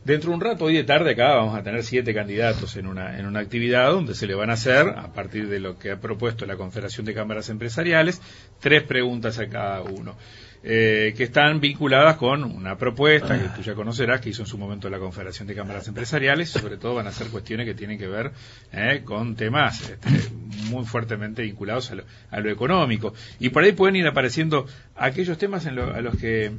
dentro 0.05 0.31
de 0.31 0.35
un 0.35 0.41
rato, 0.41 0.65
hoy 0.65 0.75
de 0.75 0.83
tarde 0.83 1.13
acá, 1.13 1.37
vamos 1.37 1.57
a 1.57 1.63
tener 1.63 1.85
siete 1.85 2.13
candidatos 2.13 2.77
en 2.77 2.89
una, 2.89 3.21
en 3.21 3.27
una 3.27 3.39
actividad 3.39 3.93
donde 3.93 4.17
se 4.17 4.27
le 4.27 4.35
van 4.35 4.51
a 4.51 4.55
hacer, 4.55 4.89
a 4.89 5.13
partir 5.13 5.49
de 5.49 5.61
lo 5.61 5.79
que 5.79 5.93
ha 5.93 6.01
propuesto 6.01 6.45
la 6.45 6.57
Confederación 6.57 7.07
de 7.07 7.15
Cámaras 7.15 7.51
Empresariales, 7.51 8.21
tres 8.59 8.83
preguntas 8.83 9.39
a 9.39 9.49
cada 9.49 9.83
uno. 9.83 10.17
Eh, 10.63 11.15
que 11.17 11.25
están 11.25 11.59
vinculadas 11.61 12.17
con 12.17 12.45
una 12.45 12.77
propuesta 12.77 13.39
que 13.39 13.49
tú 13.49 13.63
ya 13.63 13.75
conocerás, 13.75 14.21
que 14.21 14.29
hizo 14.29 14.43
en 14.43 14.47
su 14.47 14.59
momento 14.59 14.91
la 14.91 14.99
Confederación 14.99 15.49
de 15.49 15.55
Cámaras 15.55 15.89
Empresariales, 15.89 16.51
sobre 16.51 16.77
todo 16.77 16.97
van 16.97 17.07
a 17.07 17.13
ser 17.13 17.29
cuestiones 17.29 17.67
que 17.67 17.75
tienen 17.75 17.99
que 17.99 18.07
ver 18.07 18.33
eh, 18.73 19.01
con 19.05 19.37
temas 19.37 19.89
este, 19.89 20.09
muy 20.69 20.85
fuertemente 20.85 21.43
vinculados 21.43 21.91
a 21.91 21.95
lo, 21.95 22.05
a 22.31 22.41
lo, 22.41 22.51
económico. 22.51 23.15
Y 23.39 23.49
por 23.49 23.65
ahí 23.65 23.73
pueden 23.73 23.97
ir 23.97 24.07
apareciendo 24.07 24.67
aquellos 24.97 25.39
temas 25.39 25.65
en 25.65 25.77
lo, 25.77 25.95
a 25.95 26.01
los 26.03 26.17
que 26.17 26.53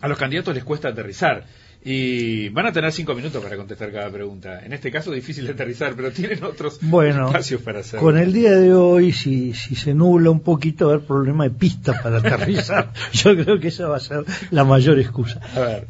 a 0.00 0.08
los 0.08 0.18
candidatos 0.18 0.54
les 0.54 0.64
cuesta 0.64 0.88
aterrizar. 0.88 1.44
Y 1.84 2.48
van 2.48 2.66
a 2.66 2.72
tener 2.72 2.92
cinco 2.92 3.14
minutos 3.14 3.42
para 3.42 3.56
contestar 3.56 3.92
cada 3.92 4.10
pregunta. 4.10 4.64
En 4.64 4.72
este 4.72 4.90
caso 4.90 5.12
difícil 5.12 5.46
de 5.46 5.52
aterrizar, 5.52 5.94
pero 5.94 6.10
tienen 6.10 6.42
otros 6.42 6.80
espacios 6.82 7.62
para 7.62 7.80
hacerlo. 7.80 8.04
Con 8.04 8.18
el 8.18 8.32
día 8.32 8.52
de 8.52 8.74
hoy, 8.74 9.12
si, 9.12 9.54
si 9.54 9.76
se 9.76 9.94
nubla 9.94 10.30
un 10.30 10.40
poquito, 10.40 10.86
va 10.86 10.92
a 10.92 10.94
haber 10.96 11.06
problema 11.06 11.44
de 11.44 11.50
pistas 11.50 12.02
para 12.02 12.18
aterrizar. 12.18 12.92
Yo 13.12 13.36
creo 13.36 13.60
que 13.60 13.68
esa 13.68 13.86
va 13.86 13.96
a 13.96 14.00
ser 14.00 14.24
la 14.50 14.64
mayor 14.64 14.98
excusa. 14.98 15.40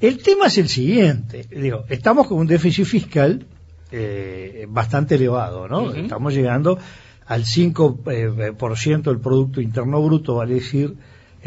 El 0.00 0.22
tema 0.22 0.46
es 0.46 0.58
el 0.58 0.68
siguiente. 0.68 1.46
Digo, 1.50 1.84
estamos 1.88 2.26
con 2.26 2.38
un 2.38 2.46
déficit 2.46 2.84
fiscal 2.84 3.46
eh, 3.90 4.66
bastante 4.68 5.14
elevado, 5.14 5.68
¿no? 5.68 5.94
Estamos 5.94 6.34
llegando 6.34 6.78
al 7.26 7.44
5% 7.44 8.10
eh, 8.12 9.02
del 9.02 9.20
Producto 9.20 9.60
Interno 9.62 10.02
Bruto, 10.02 10.34
vale 10.34 10.54
decir 10.54 10.94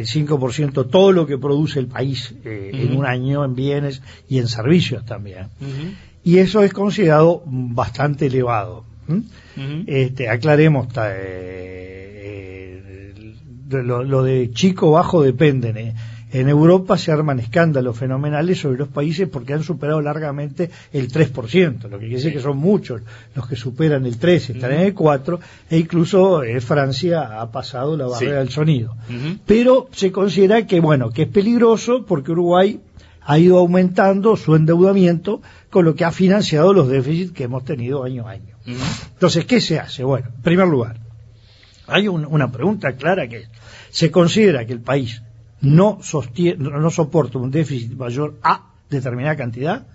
el 0.01 0.07
5% 0.07 0.89
todo 0.89 1.11
lo 1.11 1.25
que 1.25 1.37
produce 1.37 1.79
el 1.79 1.87
país 1.87 2.33
eh, 2.43 2.71
en 2.73 2.97
un 2.97 3.05
año 3.05 3.45
en 3.45 3.55
bienes 3.55 4.01
y 4.27 4.39
en 4.39 4.47
servicios 4.47 5.05
también. 5.05 5.47
Y 6.23 6.37
eso 6.37 6.63
es 6.63 6.73
considerado 6.73 7.43
bastante 7.45 8.25
elevado. 8.27 8.85
este, 9.87 10.29
aclaremos, 10.29 10.87
eh, 10.97 12.71
lo, 13.69 14.03
lo, 14.03 14.23
de 14.23 14.51
chico 14.51 14.91
bajo 14.91 15.21
dependen. 15.21 15.93
En 16.33 16.47
Europa 16.47 16.97
se 16.97 17.11
arman 17.11 17.39
escándalos 17.39 17.97
fenomenales 17.97 18.59
sobre 18.59 18.77
los 18.77 18.87
países 18.87 19.27
porque 19.27 19.53
han 19.53 19.63
superado 19.63 20.01
largamente 20.01 20.71
el 20.93 21.11
3%, 21.11 21.83
lo 21.83 21.99
que 21.99 22.05
quiere 22.05 22.15
decir 22.15 22.33
que 22.33 22.39
son 22.39 22.57
muchos 22.57 23.01
los 23.35 23.47
que 23.47 23.55
superan 23.57 24.05
el 24.05 24.17
3, 24.17 24.51
están 24.51 24.71
en 24.71 24.79
el 24.81 24.93
4, 24.93 25.39
e 25.69 25.77
incluso 25.77 26.43
eh, 26.43 26.61
Francia 26.61 27.41
ha 27.41 27.51
pasado 27.51 27.97
la 27.97 28.07
barrera 28.07 28.39
del 28.39 28.49
sonido. 28.49 28.95
Pero 29.45 29.89
se 29.91 30.11
considera 30.11 30.65
que, 30.65 30.79
bueno, 30.79 31.09
que 31.09 31.23
es 31.23 31.27
peligroso 31.27 32.05
porque 32.05 32.31
Uruguay 32.31 32.79
ha 33.23 33.37
ido 33.37 33.59
aumentando 33.59 34.37
su 34.37 34.55
endeudamiento 34.55 35.41
con 35.69 35.85
lo 35.85 35.95
que 35.95 36.05
ha 36.05 36.11
financiado 36.11 36.73
los 36.73 36.87
déficits 36.87 37.33
que 37.33 37.43
hemos 37.43 37.65
tenido 37.65 38.03
año 38.03 38.27
a 38.27 38.31
año. 38.31 38.55
Entonces, 38.65 39.45
¿qué 39.45 39.59
se 39.59 39.79
hace? 39.79 40.03
Bueno, 40.03 40.29
en 40.33 40.41
primer 40.41 40.67
lugar, 40.67 40.97
hay 41.87 42.07
una 42.07 42.51
pregunta 42.51 42.93
clara 42.93 43.27
que 43.27 43.47
se 43.89 44.11
considera 44.11 44.65
que 44.65 44.73
el 44.73 44.81
país 44.81 45.21
no, 45.61 45.99
sostiene, 46.01 46.69
no 46.69 46.89
soporta 46.89 47.37
un 47.37 47.51
déficit 47.51 47.93
mayor 47.93 48.35
a 48.43 48.71
determinada 48.89 49.35
cantidad, 49.35 49.87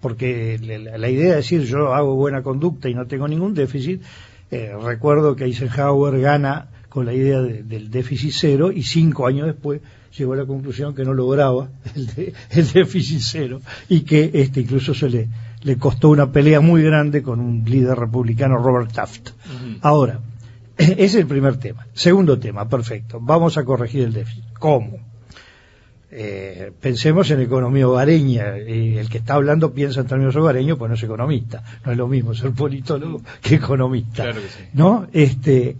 porque 0.00 0.58
la, 0.58 1.08
idea 1.08 1.30
de 1.30 1.36
decir 1.36 1.62
yo 1.62 1.94
hago 1.94 2.14
buena 2.14 2.42
conducta 2.42 2.88
y 2.88 2.94
no 2.94 3.06
tengo 3.06 3.28
ningún 3.28 3.54
déficit, 3.54 4.02
eh, 4.50 4.72
recuerdo 4.82 5.36
que 5.36 5.44
Eisenhower 5.44 6.18
gana 6.20 6.68
con 6.88 7.06
la 7.06 7.12
idea 7.12 7.40
del 7.40 7.90
déficit 7.90 8.32
cero 8.34 8.72
y 8.72 8.82
cinco 8.82 9.26
años 9.26 9.46
después 9.46 9.80
llegó 10.16 10.32
a 10.32 10.36
la 10.36 10.46
conclusión 10.46 10.94
que 10.94 11.04
no 11.04 11.14
lograba 11.14 11.68
el, 11.94 12.34
el 12.50 12.72
déficit 12.72 13.20
cero 13.22 13.60
y 13.88 14.00
que 14.00 14.30
este 14.34 14.62
incluso 14.62 14.92
se 14.92 15.08
le, 15.08 15.28
le 15.62 15.76
costó 15.76 16.08
una 16.08 16.32
pelea 16.32 16.60
muy 16.60 16.82
grande 16.82 17.22
con 17.22 17.40
un 17.40 17.64
líder 17.64 17.98
republicano 17.98 18.58
Robert 18.58 18.92
Taft. 18.92 19.30
Ahora, 19.82 20.20
ese 20.80 20.94
es 21.04 21.14
el 21.14 21.26
primer 21.26 21.58
tema. 21.58 21.86
Segundo 21.92 22.38
tema, 22.38 22.68
perfecto. 22.68 23.18
Vamos 23.20 23.58
a 23.58 23.64
corregir 23.64 24.04
el 24.04 24.12
déficit. 24.12 24.44
¿Cómo? 24.58 24.98
Eh, 26.12 26.72
pensemos 26.80 27.30
en 27.30 27.40
economía 27.40 27.86
hogareña. 27.86 28.58
Y 28.58 28.96
el 28.98 29.08
que 29.08 29.18
está 29.18 29.34
hablando 29.34 29.72
piensa 29.72 30.00
en 30.00 30.06
términos 30.06 30.34
hogareños, 30.36 30.78
pues 30.78 30.88
no 30.88 30.94
es 30.94 31.02
economista. 31.02 31.62
No 31.84 31.92
es 31.92 31.98
lo 31.98 32.08
mismo 32.08 32.34
ser 32.34 32.52
politólogo 32.52 33.20
que 33.42 33.56
economista. 33.56 34.24
Claro 34.24 34.40
que 34.40 34.48
sí. 34.48 34.64
¿No? 34.72 35.06
Este, 35.12 35.76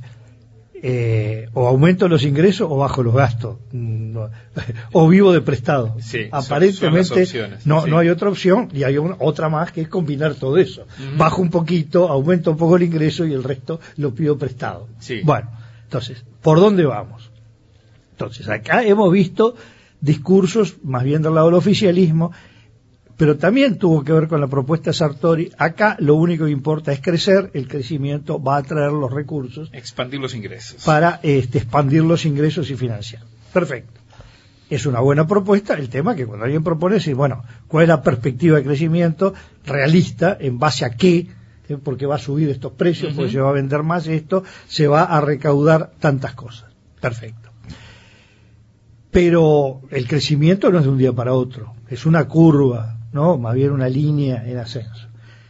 eh, 0.83 1.49
o 1.53 1.67
aumento 1.69 2.09
los 2.09 2.25
ingresos 2.25 2.69
o 2.71 2.77
bajo 2.77 3.03
los 3.03 3.15
gastos. 3.15 3.59
o 4.93 5.09
vivo 5.09 5.33
de 5.33 5.41
prestado. 5.41 5.97
Sí, 6.01 6.29
Aparentemente 6.31 7.27
no, 7.65 7.83
sí. 7.83 7.91
no 7.91 7.99
hay 7.99 8.09
otra 8.09 8.29
opción 8.29 8.69
y 8.73 8.85
hay 8.85 8.97
otra 8.99 9.49
más 9.49 9.73
que 9.73 9.83
es 9.83 9.89
combinar 9.89 10.35
todo 10.35 10.57
eso. 10.57 10.87
Bajo 11.17 11.43
un 11.43 11.51
poquito, 11.51 12.09
aumento 12.09 12.51
un 12.51 12.57
poco 12.57 12.77
el 12.77 12.85
ingreso 12.85 13.27
y 13.27 13.33
el 13.33 13.45
resto 13.45 13.81
lo 13.97 14.15
pido 14.15 14.39
prestado. 14.39 14.89
Sí. 14.99 15.21
Bueno, 15.23 15.51
entonces, 15.85 16.25
¿por 16.41 16.61
dónde 16.61 16.85
vamos? 16.85 17.31
Entonces, 18.13 18.49
acá 18.49 18.83
hemos 18.85 19.11
visto 19.13 19.55
discursos 20.01 20.77
más 20.83 21.05
bien 21.05 21.23
del 21.23 21.35
lado 21.35 21.47
del 21.47 21.57
oficialismo, 21.57 22.33
pero 23.21 23.37
también 23.37 23.77
tuvo 23.77 24.03
que 24.03 24.15
ver 24.15 24.29
con 24.29 24.41
la 24.41 24.47
propuesta 24.47 24.95
Sartori. 24.95 25.53
Acá 25.59 25.95
lo 25.99 26.15
único 26.15 26.47
que 26.47 26.53
importa 26.53 26.91
es 26.91 27.03
crecer, 27.03 27.51
el 27.53 27.69
crecimiento 27.69 28.43
va 28.43 28.57
a 28.57 28.63
traer 28.63 28.93
los 28.93 29.13
recursos. 29.13 29.69
Expandir 29.75 30.19
los 30.21 30.35
ingresos. 30.35 30.83
Para 30.85 31.21
este, 31.23 31.59
expandir 31.59 32.03
los 32.03 32.25
ingresos 32.25 32.71
y 32.71 32.77
financiar. 32.77 33.23
Perfecto. 33.53 34.01
Es 34.71 34.87
una 34.87 35.01
buena 35.01 35.27
propuesta. 35.27 35.75
El 35.75 35.91
tema 35.91 36.17
que 36.17 36.25
cuando 36.25 36.47
alguien 36.47 36.65
propone 36.65 36.97
es, 36.97 37.15
bueno, 37.15 37.45
¿cuál 37.69 37.83
es 37.83 37.89
la 37.89 38.01
perspectiva 38.01 38.57
de 38.57 38.65
crecimiento 38.65 39.35
realista? 39.67 40.39
¿En 40.41 40.59
base 40.59 40.87
a 40.87 40.91
qué? 40.93 41.29
¿Eh? 41.69 41.77
Porque 41.77 42.07
va 42.07 42.15
a 42.15 42.19
subir 42.19 42.49
estos 42.49 42.73
precios, 42.73 43.11
uh 43.11 43.13
-huh. 43.13 43.17
porque 43.17 43.33
se 43.33 43.41
va 43.41 43.51
a 43.51 43.53
vender 43.53 43.83
más 43.83 44.07
esto, 44.07 44.45
se 44.67 44.89
va 44.89 45.03
a 45.03 45.21
recaudar 45.21 45.91
tantas 45.99 46.33
cosas. 46.33 46.71
Perfecto. 47.03 47.51
Pero 49.11 49.83
el 49.91 50.09
crecimiento 50.09 50.71
no 50.71 50.79
es 50.79 50.85
de 50.85 50.91
un 50.91 50.97
día 50.97 51.13
para 51.13 51.35
otro, 51.35 51.75
es 51.91 52.07
una 52.07 52.27
curva, 52.27 52.97
¿no? 53.13 53.39
Más 53.39 53.55
bien 53.55 53.71
una 53.71 53.89
línea 53.89 54.45
en 54.47 54.59
ascenso. 54.59 55.09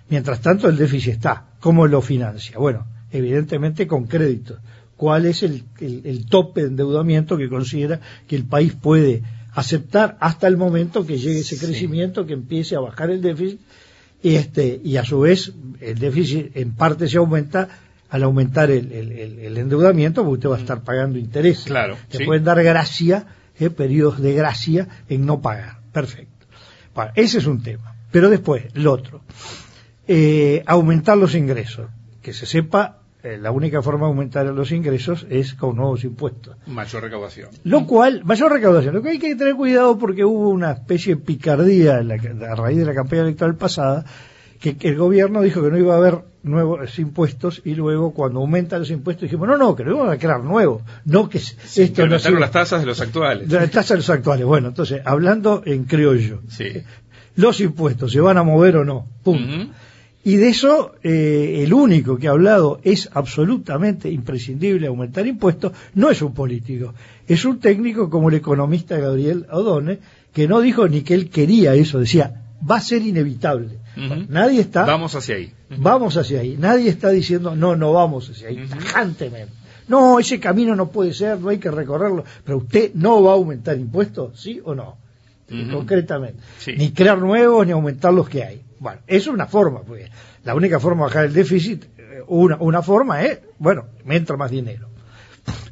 Mientras 0.08 0.40
tanto, 0.40 0.68
el 0.68 0.76
déficit 0.76 1.14
está. 1.14 1.44
¿Cómo 1.60 1.86
lo 1.86 2.00
financia? 2.00 2.58
Bueno, 2.58 2.86
evidentemente 3.10 3.86
con 3.86 4.06
créditos. 4.06 4.58
¿Cuál 4.96 5.26
es 5.26 5.42
el, 5.42 5.64
el, 5.80 6.02
el 6.04 6.26
tope 6.26 6.62
de 6.62 6.68
endeudamiento 6.68 7.36
que 7.36 7.48
considera 7.48 8.00
que 8.26 8.36
el 8.36 8.44
país 8.44 8.74
puede 8.74 9.22
aceptar 9.52 10.16
hasta 10.20 10.46
el 10.46 10.56
momento 10.56 11.06
que 11.06 11.18
llegue 11.18 11.40
ese 11.40 11.58
crecimiento, 11.58 12.22
sí. 12.22 12.28
que 12.28 12.34
empiece 12.34 12.76
a 12.76 12.80
bajar 12.80 13.10
el 13.10 13.20
déficit 13.20 13.60
y, 14.22 14.34
este, 14.34 14.80
y 14.82 14.96
a 14.96 15.04
su 15.04 15.20
vez 15.20 15.52
el 15.80 15.98
déficit 15.98 16.56
en 16.56 16.74
parte 16.74 17.08
se 17.08 17.16
aumenta 17.16 17.68
al 18.10 18.22
aumentar 18.24 18.70
el, 18.70 18.92
el 18.92 19.56
endeudamiento 19.56 20.22
porque 20.24 20.34
usted 20.34 20.48
va 20.50 20.56
a 20.56 20.60
estar 20.60 20.82
pagando 20.82 21.18
intereses. 21.18 21.64
Claro. 21.64 21.96
Sí. 22.10 22.24
pueden 22.24 22.44
dar 22.44 22.62
gracia, 22.62 23.26
eh, 23.58 23.70
periodos 23.70 24.20
de 24.20 24.34
gracia 24.34 24.88
en 25.08 25.26
no 25.26 25.40
pagar. 25.40 25.78
Perfecto. 25.92 26.29
Bueno, 27.00 27.12
ese 27.16 27.38
es 27.38 27.46
un 27.46 27.62
tema. 27.62 27.94
Pero 28.10 28.28
después, 28.28 28.64
el 28.74 28.86
otro. 28.86 29.22
Eh, 30.06 30.62
aumentar 30.66 31.16
los 31.16 31.34
ingresos. 31.34 31.88
Que 32.20 32.34
se 32.34 32.44
sepa, 32.44 32.98
eh, 33.22 33.38
la 33.40 33.50
única 33.52 33.80
forma 33.80 34.00
de 34.00 34.10
aumentar 34.10 34.44
los 34.46 34.70
ingresos 34.70 35.26
es 35.30 35.54
con 35.54 35.76
nuevos 35.76 36.04
impuestos. 36.04 36.56
Mayor 36.66 37.02
recaudación. 37.02 37.48
Lo 37.64 37.86
cual, 37.86 38.22
mayor 38.24 38.52
recaudación. 38.52 38.94
Lo 38.94 39.00
que 39.00 39.10
hay 39.10 39.18
que 39.18 39.34
tener 39.34 39.54
cuidado 39.54 39.96
porque 39.96 40.24
hubo 40.26 40.50
una 40.50 40.72
especie 40.72 41.14
de 41.14 41.22
picardía 41.22 42.02
la, 42.02 42.16
a 42.16 42.54
raíz 42.54 42.76
de 42.76 42.84
la 42.84 42.94
campaña 42.94 43.22
electoral 43.22 43.56
pasada, 43.56 44.04
que, 44.60 44.76
que, 44.76 44.88
el 44.88 44.96
gobierno 44.96 45.42
dijo 45.42 45.62
que 45.62 45.70
no 45.70 45.78
iba 45.78 45.94
a 45.94 45.96
haber 45.96 46.18
nuevos 46.42 46.98
impuestos 46.98 47.60
y 47.64 47.74
luego 47.74 48.12
cuando 48.12 48.40
aumentan 48.40 48.80
los 48.80 48.90
impuestos 48.90 49.22
dijimos 49.22 49.48
no, 49.48 49.56
no, 49.56 49.74
que 49.74 49.84
no 49.84 49.92
íbamos 49.92 50.12
a 50.12 50.18
crear 50.18 50.42
nuevos, 50.42 50.82
no 51.04 51.28
que 51.28 51.38
sí, 51.38 51.82
esto 51.82 52.02
que 52.02 52.08
no 52.08 52.38
las 52.38 52.50
tasas 52.50 52.80
de 52.80 52.86
los 52.86 53.00
actuales. 53.00 53.48
De 53.48 53.58
las 53.58 53.70
tasas 53.70 53.90
de 53.90 53.96
los 53.96 54.10
actuales. 54.10 54.46
Bueno, 54.46 54.68
entonces, 54.68 55.02
hablando 55.04 55.62
en 55.64 55.84
criollo, 55.84 56.42
sí. 56.48 56.82
los 57.36 57.60
impuestos 57.60 58.12
se 58.12 58.20
van 58.20 58.38
a 58.38 58.42
mover 58.42 58.76
o 58.76 58.84
no, 58.84 59.06
punto. 59.22 59.42
Uh 59.42 59.58
-huh. 59.58 59.70
Y 60.22 60.36
de 60.36 60.50
eso, 60.50 60.92
eh, 61.02 61.62
el 61.64 61.72
único 61.72 62.18
que 62.18 62.28
ha 62.28 62.32
hablado 62.32 62.78
es 62.84 63.08
absolutamente 63.14 64.10
imprescindible 64.10 64.86
aumentar 64.86 65.26
impuestos, 65.26 65.72
no 65.94 66.10
es 66.10 66.20
un 66.20 66.34
político, 66.34 66.92
es 67.26 67.46
un 67.46 67.58
técnico 67.58 68.10
como 68.10 68.28
el 68.28 68.34
economista 68.34 68.98
Gabriel 68.98 69.46
Odone, 69.50 69.98
que 70.34 70.46
no 70.46 70.60
dijo 70.60 70.86
ni 70.88 71.00
que 71.00 71.14
él 71.14 71.30
quería 71.30 71.74
eso, 71.74 71.98
decía, 71.98 72.42
va 72.68 72.76
a 72.76 72.80
ser 72.80 73.02
inevitable. 73.02 73.78
Uh 73.96 74.00
-huh. 74.00 74.28
Nadie 74.28 74.60
está. 74.60 74.84
Vamos 74.84 75.14
hacia 75.14 75.36
ahí. 75.36 75.52
Uh 75.70 75.74
-huh. 75.74 75.82
Vamos 75.82 76.16
hacia 76.16 76.40
ahí. 76.40 76.56
Nadie 76.58 76.88
está 76.90 77.10
diciendo, 77.10 77.54
no, 77.56 77.76
no 77.76 77.92
vamos 77.92 78.28
hacia 78.30 78.48
ahí, 78.48 78.56
uh 78.56 78.60
-huh. 78.60 78.68
tajantemente. 78.68 79.52
No, 79.88 80.20
ese 80.20 80.38
camino 80.38 80.76
no 80.76 80.90
puede 80.90 81.12
ser, 81.12 81.40
no 81.40 81.48
hay 81.48 81.58
que 81.58 81.70
recorrerlo. 81.70 82.24
Pero 82.44 82.58
usted 82.58 82.92
no 82.94 83.22
va 83.22 83.32
a 83.32 83.34
aumentar 83.34 83.76
impuestos, 83.76 84.40
¿sí 84.40 84.60
o 84.64 84.74
no? 84.74 84.98
Concretamente. 85.72 86.40
Sí. 86.58 86.74
Ni 86.76 86.92
crear 86.92 87.18
nuevos, 87.18 87.66
ni 87.66 87.72
aumentar 87.72 88.14
los 88.14 88.28
que 88.28 88.44
hay. 88.44 88.62
Bueno, 88.78 89.00
eso 89.08 89.30
es 89.30 89.34
una 89.34 89.46
forma, 89.46 89.82
porque 89.82 90.08
la 90.44 90.54
única 90.54 90.78
forma 90.78 91.02
de 91.02 91.08
bajar 91.08 91.24
el 91.24 91.32
déficit, 91.32 91.84
eh, 91.98 92.22
una, 92.28 92.56
una 92.60 92.82
forma 92.82 93.22
es, 93.24 93.40
bueno, 93.58 93.86
me 94.04 94.14
entra 94.16 94.36
más 94.36 94.52
dinero. 94.52 94.88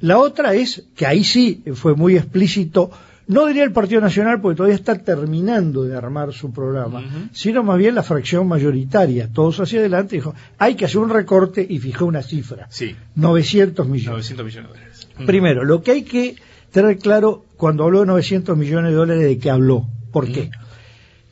La 0.00 0.18
otra 0.18 0.54
es 0.54 0.84
que 0.96 1.06
ahí 1.06 1.22
sí 1.22 1.62
fue 1.74 1.94
muy 1.94 2.16
explícito 2.16 2.90
no 3.28 3.46
diría 3.46 3.62
el 3.62 3.72
Partido 3.72 4.00
Nacional 4.00 4.40
porque 4.40 4.56
todavía 4.56 4.74
está 4.74 4.96
terminando 4.96 5.84
de 5.84 5.94
armar 5.94 6.32
su 6.32 6.50
programa, 6.50 7.00
uh 7.00 7.02
-huh. 7.02 7.28
sino 7.32 7.62
más 7.62 7.78
bien 7.78 7.94
la 7.94 8.02
fracción 8.02 8.48
mayoritaria, 8.48 9.28
todos 9.32 9.60
hacia 9.60 9.80
adelante, 9.80 10.16
dijo, 10.16 10.34
hay 10.56 10.74
que 10.74 10.86
hacer 10.86 10.98
un 10.98 11.10
recorte 11.10 11.64
y 11.68 11.78
fijó 11.78 12.06
una 12.06 12.22
cifra, 12.22 12.66
sí. 12.70 12.96
900 13.14 13.86
millones. 13.86 14.10
900 14.10 14.46
millones 14.46 14.72
de 14.72 14.78
dólares. 14.78 15.08
Primero, 15.26 15.64
lo 15.64 15.82
que 15.82 15.90
hay 15.92 16.02
que 16.02 16.36
tener 16.72 16.98
claro 16.98 17.44
cuando 17.56 17.84
habló 17.84 18.00
de 18.00 18.06
900 18.06 18.56
millones 18.56 18.92
de 18.92 18.96
dólares 18.96 19.24
de 19.24 19.38
qué 19.38 19.50
habló. 19.50 19.86
¿Por 20.10 20.26
qué? 20.32 20.50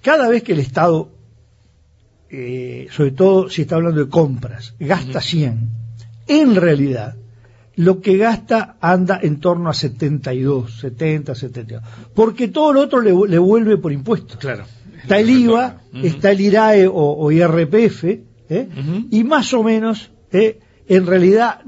Cada 0.03 0.29
vez 0.29 0.43
que 0.43 0.53
el 0.53 0.61
Estado, 0.61 1.11
eh, 2.31 2.89
sobre 2.91 3.13
todo 3.13 3.49
si 3.49 3.63
está 3.63 3.77
hablando 3.77 4.05
de 4.05 4.11
compras, 4.11 4.75
gasta 4.79 5.21
100, 5.21 5.71
en 6.29 6.57
realidad 6.57 7.17
lo 7.77 8.01
que 8.01 8.17
gasta 8.17 8.77
anda 8.81 9.21
en 9.23 9.39
torno 9.39 9.69
a 9.69 9.75
72, 9.75 10.79
70, 10.81 11.35
72. 11.35 11.83
Porque 12.15 12.49
todo 12.49 12.73
lo 12.73 12.81
otro 12.81 13.01
le, 13.01 13.39
vuelve 13.39 13.77
por 13.77 13.93
impuestos. 13.93 14.39
Claro. 14.39 14.65
Está 15.03 15.21
el 15.21 15.31
IVA, 15.31 15.83
está 16.03 16.33
el 16.33 16.41
IRAE 16.41 16.89
o, 16.91 17.31
IRPF, 17.31 18.05
¿eh? 18.05 18.69
y 19.11 19.25
más 19.25 19.53
o 19.55 19.63
menos, 19.63 20.11
¿eh? 20.33 20.59
en 20.89 21.07
realidad 21.07 21.61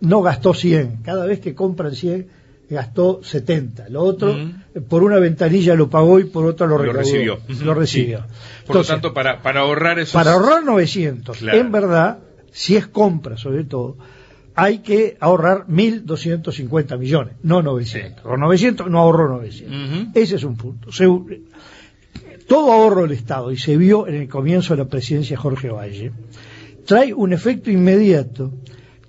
no 0.00 0.22
gastó 0.22 0.54
100. 0.54 1.02
Cada 1.02 1.26
vez 1.26 1.40
que 1.40 1.54
compran 1.54 1.94
100, 1.94 2.28
gastó 2.70 3.20
70. 3.22 3.88
Lo 3.90 4.02
otro, 4.02 4.34
por 4.88 5.02
una 5.02 5.18
ventanilla 5.18 5.74
lo 5.74 5.90
pagó 5.90 6.20
y 6.20 6.24
por 6.24 6.46
otra 6.46 6.66
lo, 6.66 6.78
recibió. 6.78 7.38
Lo 7.62 7.74
recibió. 7.74 8.24
Por 8.66 8.76
lo 8.76 8.84
tanto, 8.84 9.12
para, 9.12 9.42
para 9.42 9.60
ahorrar 9.60 9.98
esos... 9.98 10.14
Para 10.14 10.32
ahorrar 10.32 10.64
900. 10.64 11.42
En 11.42 11.72
verdad, 11.72 12.20
si 12.52 12.76
es 12.76 12.86
compra 12.86 13.36
sobre 13.36 13.64
todo, 13.64 13.96
hay 14.58 14.78
que 14.78 15.18
ahorrar 15.20 15.66
1.250 15.66 16.98
millones, 16.98 17.34
no 17.42 17.60
900. 17.60 18.24
O 18.24 18.38
900 18.38 18.90
no 18.90 19.00
ahorró 19.00 19.28
900. 19.28 20.16
Ese 20.16 20.36
es 20.36 20.44
un 20.44 20.56
punto. 20.56 20.88
todo 22.48 22.72
ahorro 22.72 23.02
del 23.02 23.12
Estado, 23.12 23.52
y 23.52 23.58
se 23.58 23.76
vio 23.76 24.08
en 24.08 24.14
el 24.14 24.28
comienzo 24.28 24.74
de 24.74 24.82
la 24.82 24.88
presidencia 24.88 25.36
Jorge 25.36 25.68
Valle, 25.68 26.12
trae 26.86 27.12
un 27.12 27.34
efecto 27.34 27.70
inmediato, 27.70 28.54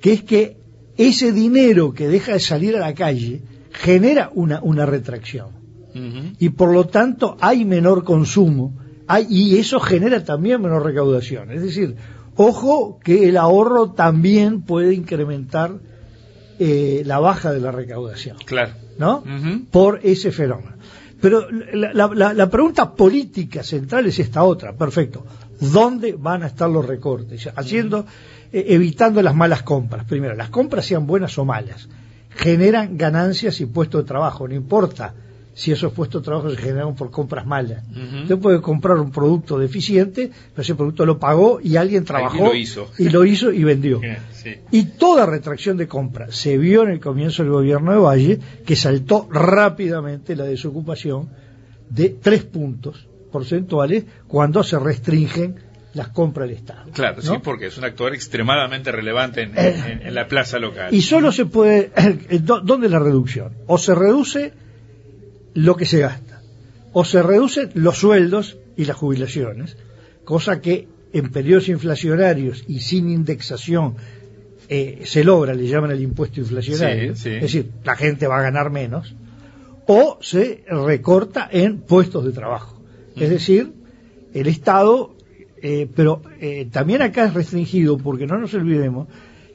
que 0.02 0.14
es 0.14 0.24
que 0.24 0.58
ese 0.98 1.32
dinero 1.32 1.94
que 1.94 2.10
deja 2.10 2.34
de 2.34 2.42
salir 2.42 2.76
a 2.76 2.82
la 2.82 2.94
calle 2.94 3.42
genera 3.72 4.30
una, 4.34 4.62
una 4.62 4.86
retracción. 4.86 5.56
Y 6.40 6.50
por 6.50 6.74
lo 6.74 6.88
tanto 6.88 7.38
hay 7.40 7.66
menor 7.66 8.04
consumo, 8.04 8.78
hay, 9.08 9.26
y 9.30 9.58
eso 9.58 9.80
genera 9.80 10.24
también 10.24 10.62
menor 10.62 10.84
recaudación. 10.84 11.52
Es 11.52 11.64
decir, 11.64 11.96
Ojo 12.38 13.00
que 13.04 13.28
el 13.30 13.38
ahorro 13.38 13.92
también 13.92 14.62
puede 14.62 14.94
incrementar 14.94 15.74
eh, 16.60 17.02
la 17.06 17.20
baja 17.20 17.52
de 17.52 17.60
la 17.60 17.72
recaudación. 17.72 18.38
Claro. 18.46 18.74
¿No? 18.98 19.24
Por 19.72 20.00
ese 20.04 20.32
fenómeno. 20.32 20.78
Pero 21.20 21.48
la, 21.52 22.50
pregunta 22.50 22.94
política 22.94 23.64
central 23.64 24.06
es 24.06 24.20
esta 24.20 24.44
otra. 24.44 24.74
Perfecto. 24.74 25.26
¿Dónde 25.60 26.14
van 26.14 26.44
a 26.44 26.48
estar 26.48 26.70
los 26.70 26.86
recortes? 26.86 27.50
Haciendo, 27.56 28.06
eh, 28.52 28.66
evitando 28.70 29.22
las 29.24 29.36
malas 29.36 29.64
compras. 29.64 30.06
Primero, 30.06 30.36
las 30.36 30.50
compras 30.50 30.86
sean 30.86 31.08
buenas 31.08 31.38
o 31.40 31.46
malas. 31.46 31.90
Generan 32.30 32.98
ganancias 32.98 33.60
y 33.62 33.66
puestos 33.66 34.04
de 34.04 34.08
trabajo. 34.08 34.48
No 34.48 34.54
importa 34.54 35.14
si 35.58 35.72
esos 35.72 35.92
puestos 35.92 36.22
de 36.22 36.26
trabajo 36.26 36.52
se 36.52 36.58
generaron 36.58 36.96
por 36.96 37.10
compras 37.10 37.48
malas. 37.48 37.84
Usted 38.22 38.38
puede 38.38 38.62
comprar 38.62 38.98
un 38.98 39.12
producto 39.12 39.58
deficiente, 39.58 40.30
pero 40.52 40.62
ese 40.62 40.76
producto 40.76 41.04
lo 41.04 41.18
pagó 41.18 41.60
y 41.60 41.78
alguien 41.78 42.06
trabajó 42.06 42.38
y 42.38 42.40
lo 42.42 42.54
hizo 42.54 42.92
y, 43.00 43.10
lo 43.10 43.26
hizo 43.26 43.52
y 43.52 43.64
vendió. 43.64 44.00
Y 44.70 44.84
toda 45.00 45.26
retracción 45.26 45.76
de 45.76 45.88
compra 45.88 46.28
se 46.32 46.60
vio 46.60 46.84
en 46.84 46.90
el 46.92 47.00
comienzo 47.00 47.42
del 47.42 47.52
gobierno 47.52 47.92
de 47.92 47.98
Valle, 47.98 48.40
que 48.68 48.76
saltó 48.76 49.28
rápidamente 49.32 50.36
la 50.36 50.44
desocupación 50.44 51.30
de 51.90 52.10
tres 52.10 52.44
puntos 52.44 53.08
porcentuales 53.32 54.06
cuando 54.28 54.62
se 54.62 54.78
restringen 54.78 55.56
las 55.96 56.10
compras 56.10 56.50
del 56.50 56.58
Estado. 56.58 56.92
Claro, 56.94 57.20
sí, 57.24 57.34
porque 57.44 57.66
es 57.66 57.78
un 57.80 57.86
actor 57.86 58.14
extremadamente 58.14 58.92
relevante 58.92 59.42
en, 59.42 59.58
en 59.58 60.14
la 60.14 60.28
plaza 60.28 60.60
local. 60.60 60.94
Y 60.94 61.02
solo 61.02 61.32
se 61.32 61.48
puede, 61.48 61.92
¿dónde 62.44 62.86
es 62.86 62.92
la 62.92 63.00
reducción? 63.00 63.54
O 63.66 63.80
se 63.80 63.96
reduce 63.96 64.54
lo 65.58 65.76
que 65.76 65.86
se 65.86 66.00
gasta. 66.00 66.42
O 66.94 67.04
se 67.04 67.24
reducen 67.24 67.72
los 67.74 67.98
sueldos 67.98 68.58
y 68.76 68.86
las 68.86 68.96
jubilaciones, 68.96 69.76
cosa 70.24 70.62
que 70.62 70.88
en 71.14 71.32
periodos 71.32 71.68
inflacionarios 71.68 72.64
y 72.68 72.80
sin 72.82 73.10
indexación 73.10 73.96
eh, 74.70 75.02
se 75.06 75.24
logra, 75.24 75.56
le 75.56 75.68
llaman 75.68 75.92
el 75.92 76.02
impuesto 76.02 76.42
inflacionario, 76.42 77.14
es 77.14 77.24
decir, 77.24 77.72
la 77.84 77.96
gente 77.96 78.28
va 78.28 78.38
a 78.38 78.44
ganar 78.44 78.70
menos, 78.70 79.16
o 79.88 80.20
se 80.22 80.64
recorta 80.68 81.50
en 81.52 81.80
puestos 81.80 82.24
de 82.26 82.34
trabajo. 82.34 82.80
Es 83.16 83.32
decir, 83.32 83.74
el 84.36 84.46
Estado, 84.46 85.16
eh, 85.60 85.88
pero 85.96 86.22
eh, 86.40 86.68
también 86.72 87.02
acá 87.02 87.26
es 87.26 87.34
restringido, 87.34 87.98
porque 87.98 88.28
no 88.28 88.38
nos 88.38 88.54
olvidemos 88.54 89.08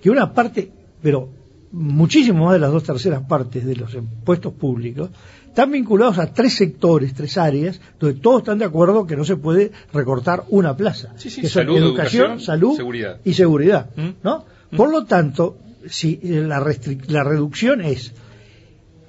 que 0.02 0.10
una 0.10 0.32
parte, 0.32 0.72
pero 1.00 1.28
muchísimo 1.70 2.46
más 2.46 2.54
de 2.54 2.58
las 2.58 2.72
dos 2.72 2.82
terceras 2.82 3.22
partes 3.22 3.64
de 3.64 3.76
los 3.76 3.94
impuestos 3.94 4.52
públicos 4.52 5.10
están 5.52 5.70
vinculados 5.70 6.18
a 6.18 6.32
tres 6.32 6.54
sectores, 6.54 7.12
tres 7.12 7.36
áreas, 7.36 7.78
donde 8.00 8.18
todos 8.20 8.38
están 8.40 8.56
de 8.56 8.64
acuerdo 8.64 9.06
que 9.06 9.16
no 9.16 9.24
se 9.24 9.36
puede 9.36 9.70
recortar 9.92 10.44
una 10.48 10.74
plaza, 10.74 11.12
que 11.22 11.46
salud, 11.46 11.74
son 11.74 11.84
educación, 11.84 12.40
salud 12.40 12.80
y 13.22 13.34
seguridad, 13.34 13.90
¿Mm? 13.94 14.08
¿no? 14.22 14.46
¿Mm? 14.70 14.76
Por 14.78 14.90
lo 14.90 15.04
tanto, 15.04 15.58
si 15.86 16.18
la, 16.22 16.66
la 17.08 17.24
reducción 17.24 17.82
es 17.82 18.14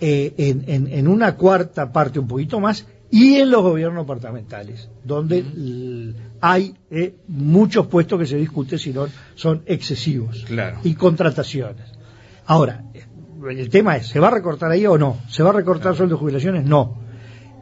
eh, 0.01 0.33
en, 0.37 1.07
una 1.07 1.37
cuarta 1.37 1.93
parte, 1.93 2.19
un 2.19 2.27
poquito 2.27 2.59
más, 2.59 2.87
y 3.09 3.35
en 3.35 3.49
los 3.49 3.61
gobiernos 3.61 4.03
departamentales, 4.03 4.89
donde 5.01 5.43
¿Mm? 5.43 6.13
hay 6.41 6.75
eh, 6.91 7.15
muchos 7.29 7.87
puestos 7.87 8.19
que 8.19 8.25
se 8.25 8.35
discute 8.35 8.77
si 8.77 8.91
no 8.91 9.07
son 9.35 9.63
excesivos 9.65 10.45
y 10.83 10.93
contrataciones. 10.95 11.89
Ahora, 12.45 12.83
el 13.49 13.69
tema 13.69 13.97
es, 13.97 14.07
¿se 14.07 14.19
va 14.19 14.27
a 14.27 14.31
recortar 14.31 14.71
ahí 14.71 14.85
o 14.85 14.97
no? 14.97 15.19
¿Se 15.27 15.43
va 15.43 15.49
a 15.49 15.53
recortar 15.53 15.95
sueldos 15.95 16.17
de 16.17 16.21
jubilaciones? 16.21 16.65
No. 16.65 17.03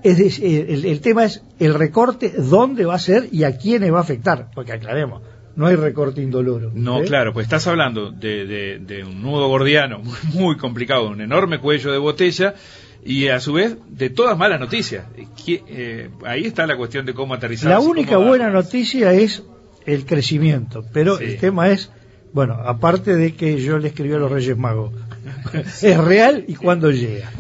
Es 0.04 0.18
decir, 0.18 0.66
el, 0.70 1.02
tema 1.02 1.26
es 1.26 1.44
el 1.60 1.76
recorte, 1.76 2.34
dónde 2.36 2.86
va 2.86 2.96
a 2.96 3.00
ser 3.00 3.30
y 3.32 3.44
a 3.44 3.58
quiénes 3.58 3.94
va 3.94 4.00
a 4.00 4.02
afectar, 4.02 4.50
porque 4.56 4.72
aclaremos, 4.72 5.22
no 5.56 5.68
hay 5.68 5.76
recorte 5.76 6.22
indoloro. 6.22 6.72
No, 6.74 7.02
¿eh? 7.02 7.06
claro, 7.06 7.34
pues 7.34 7.46
estás 7.46 7.68
hablando 7.68 8.12
de, 8.12 9.04
un 9.08 9.22
nudo 9.22 9.48
gordiano 9.48 10.02
muy, 10.34 10.58
complicado, 10.58 11.10
un 11.10 11.22
enorme 11.22 11.60
cuello 11.60 11.92
de 11.92 12.00
botella 12.00 12.56
y 13.04 13.28
a 13.28 13.40
su 13.40 13.54
vez 13.54 13.78
de 13.90 14.10
todas 14.10 14.38
malas 14.38 14.60
noticias. 14.60 15.06
Eh, 15.48 16.10
ahí 16.26 16.46
está 16.46 16.66
la 16.66 16.78
cuestión 16.78 17.06
de 17.06 17.14
cómo 17.14 17.36
aterrizar. 17.36 17.70
La 17.70 17.80
única 17.80 18.18
buena 18.18 18.50
noticia 18.50 19.14
es 19.14 19.44
el 19.86 20.06
crecimiento, 20.06 20.84
pero 20.92 21.20
el 21.20 21.38
tema 21.38 21.70
es, 21.70 21.92
bueno, 22.34 22.56
aparte 22.56 23.16
de 23.16 23.36
que 23.36 23.62
yo 23.62 23.78
le 23.78 23.90
escribí 23.90 24.14
a 24.14 24.18
los 24.18 24.32
Reyes 24.32 24.58
Magos, 24.58 24.94
es 25.82 25.98
real 25.98 26.46
y 26.48 26.56
cuando 26.56 26.92
llega. 26.92 27.32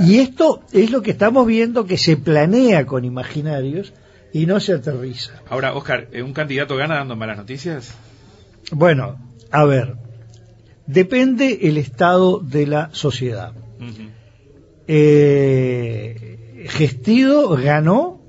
Y 0.00 0.18
esto 0.18 0.62
es 0.72 0.90
lo 0.90 1.02
que 1.02 1.12
estamos 1.12 1.46
viendo 1.46 1.86
que 1.86 1.98
se 1.98 2.16
planea 2.16 2.86
con 2.86 3.04
imaginarios 3.04 3.92
y 4.32 4.46
no 4.46 4.60
se 4.60 4.74
aterriza. 4.74 5.32
Ahora, 5.48 5.74
Oscar, 5.74 6.08
¿un 6.22 6.32
candidato 6.32 6.76
gana 6.76 6.96
dando 6.96 7.16
malas 7.16 7.38
noticias? 7.38 7.94
Bueno, 8.70 9.18
a 9.50 9.64
ver, 9.64 9.96
depende 10.86 11.60
el 11.62 11.78
estado 11.78 12.40
de 12.40 12.66
la 12.66 12.90
sociedad. 12.92 13.52
Eh, 14.88 16.66
Gestido 16.68 17.48
ganó 17.56 18.20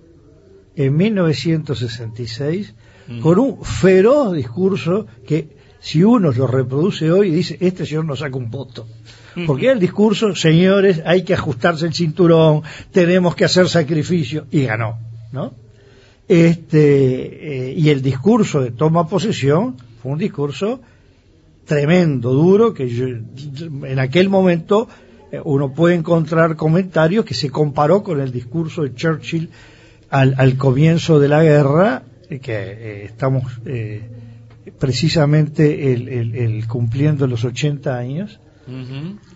en 0.75 0.95
1966 0.95 2.75
con 3.21 3.39
un 3.39 3.63
feroz 3.63 4.33
discurso 4.33 5.07
que 5.25 5.56
si 5.79 6.03
uno 6.03 6.31
lo 6.31 6.47
reproduce 6.47 7.11
hoy 7.11 7.31
dice, 7.31 7.57
este 7.61 7.85
señor 7.85 8.05
no 8.05 8.15
saca 8.15 8.37
un 8.37 8.49
voto. 8.49 8.87
Porque 9.45 9.69
el 9.69 9.79
discurso, 9.79 10.35
señores, 10.35 11.01
hay 11.05 11.23
que 11.23 11.35
ajustarse 11.35 11.85
el 11.85 11.93
cinturón, 11.93 12.63
tenemos 12.91 13.35
que 13.35 13.45
hacer 13.45 13.69
sacrificio, 13.69 14.47
y 14.49 14.63
ganó, 14.63 14.97
¿no? 15.31 15.53
Este, 16.27 17.69
eh, 17.69 17.73
y 17.77 17.89
el 17.89 18.01
discurso 18.01 18.61
de 18.61 18.71
toma 18.71 19.07
posesión 19.07 19.77
fue 20.01 20.11
un 20.11 20.17
discurso 20.17 20.81
tremendo, 21.65 22.33
duro, 22.33 22.73
que 22.73 22.83
en 22.83 23.99
aquel 23.99 24.27
momento 24.27 24.89
eh, 25.31 25.39
uno 25.43 25.71
puede 25.71 25.95
encontrar 25.95 26.55
comentarios 26.55 27.23
que 27.23 27.33
se 27.33 27.49
comparó 27.49 28.03
con 28.03 28.19
el 28.19 28.31
discurso 28.31 28.83
de 28.83 28.95
Churchill 28.95 29.49
al, 30.09 30.57
comienzo 30.57 31.19
de 31.19 31.27
la 31.27 31.43
guerra, 31.43 32.03
eh, 32.29 32.39
que 32.39 33.05
estamos 33.05 33.43
precisamente 34.79 35.93
el, 35.93 36.65
cumpliendo 36.67 37.27
los 37.27 37.43
80 37.43 37.97
años, 37.97 38.39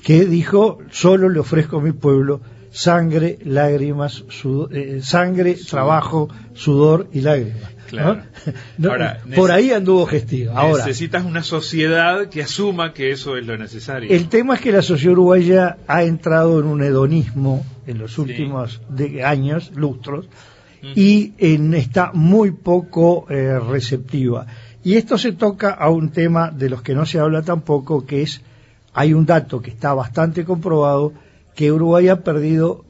que 0.04 0.26
dijo, 0.26 0.80
solo 0.92 1.30
le 1.30 1.40
ofrezco 1.40 1.78
a 1.78 1.82
mi 1.82 1.94
pueblo 1.94 2.42
sangre, 2.72 3.38
lágrimas, 3.44 4.24
eh, 4.72 5.00
sangre, 5.02 5.56
trabajo, 5.56 6.30
sudor 6.54 7.08
y 7.12 7.22
lágrimas. 7.22 7.72
por 9.36 9.52
ahí 9.52 9.72
anduvo 9.72 10.06
gestivo. 10.06 10.54
Ahora, 10.56 10.86
necesitas 10.86 11.26
una 11.26 11.44
sociedad 11.44 12.30
que 12.30 12.42
asuma 12.42 12.94
que 12.94 13.12
eso 13.12 13.36
es 13.38 13.46
lo 13.46 13.58
necesario. 13.58 14.10
El 14.10 14.30
tema 14.30 14.56
es 14.56 14.62
que 14.62 14.72
la 14.72 14.82
sociedad 14.82 15.14
uruguaya 15.14 15.78
ha 15.88 16.04
entrado 16.04 16.60
en 16.60 16.68
un 16.68 16.82
hedonismo 16.82 17.66
en 17.88 17.98
los 17.98 18.18
últimos 18.18 18.82
años, 19.24 19.72
lustros, 19.76 20.28
y 20.96 21.34
está 21.38 22.12
muy 22.14 22.52
poco 22.52 23.28
eh, 23.30 23.60
receptiva. 23.60 24.48
Y 24.84 24.96
esto 24.96 25.18
se 25.18 25.32
toca 25.34 25.72
a 25.72 25.90
un 25.90 26.10
tema 26.10 26.50
de 26.52 26.70
los 26.70 26.82
que 26.82 26.96
no 26.96 27.06
se 27.06 27.20
habla 27.20 27.44
tampoco, 27.44 28.06
que 28.06 28.24
es, 28.24 28.42
hay 28.94 29.14
un 29.14 29.26
dato 29.26 29.62
que 29.62 29.70
está 29.70 29.94
bastante 29.94 30.44
comprobado, 30.44 31.14
que 31.56 31.72
Uruguay 31.72 32.08
ha 32.08 32.24
perdido 32.24 32.84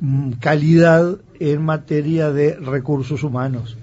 mm, 0.00 0.32
calidad 0.32 1.18
en 1.40 1.62
materia 1.62 2.30
de 2.30 2.56
recursos 2.56 3.22
humanos. 3.22 3.76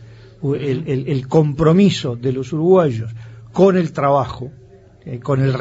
El, 0.44 1.28
compromiso 1.28 2.16
de 2.16 2.32
los 2.32 2.54
uruguayos 2.54 3.12
con 3.52 3.78
el 3.78 3.94
trabajo, 3.94 4.52
eh, 5.04 5.20
con, 5.20 5.42
el, 5.42 5.56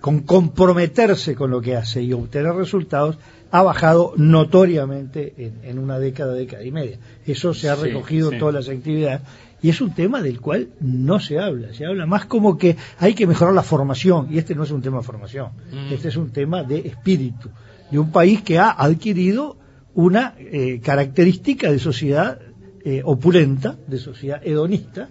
con, 0.00 0.22
comprometerse 0.22 1.36
con 1.36 1.52
lo 1.52 1.60
que 1.60 1.76
hace 1.76 2.02
y 2.02 2.12
obtener 2.12 2.54
resultados, 2.54 3.18
ha 3.52 3.62
bajado 3.62 4.14
notoriamente 4.16 5.52
en, 5.62 5.78
una 5.78 6.00
década, 6.00 6.34
década 6.34 6.64
y 6.64 6.72
media. 6.72 6.98
Eso 7.24 7.54
se 7.54 7.68
ha 7.68 7.76
recogido 7.76 8.32
en 8.32 8.38
todas 8.40 8.54
las 8.54 8.68
actividades 8.68 9.20
y 9.62 9.68
es 9.68 9.80
un 9.80 9.92
tema 9.92 10.22
del 10.22 10.40
cual 10.40 10.68
no 10.80 11.20
se 11.20 11.38
habla, 11.38 11.72
se 11.74 11.84
habla 11.84 12.06
más 12.06 12.26
como 12.26 12.56
que 12.56 12.76
hay 12.98 13.14
que 13.14 13.26
mejorar 13.26 13.54
la 13.54 13.62
formación, 13.62 14.28
y 14.30 14.38
este 14.38 14.54
no 14.54 14.64
es 14.64 14.70
un 14.70 14.82
tema 14.82 14.98
de 14.98 15.04
formación, 15.04 15.50
mm. 15.70 15.92
este 15.92 16.08
es 16.08 16.16
un 16.16 16.30
tema 16.30 16.62
de 16.62 16.78
espíritu, 16.80 17.50
de 17.90 17.98
un 17.98 18.10
país 18.10 18.42
que 18.42 18.58
ha 18.58 18.70
adquirido 18.70 19.56
una 19.94 20.34
eh, 20.38 20.80
característica 20.82 21.70
de 21.70 21.78
sociedad 21.78 22.40
eh, 22.84 23.02
opulenta, 23.04 23.76
de 23.86 23.98
sociedad 23.98 24.40
hedonista, 24.44 25.08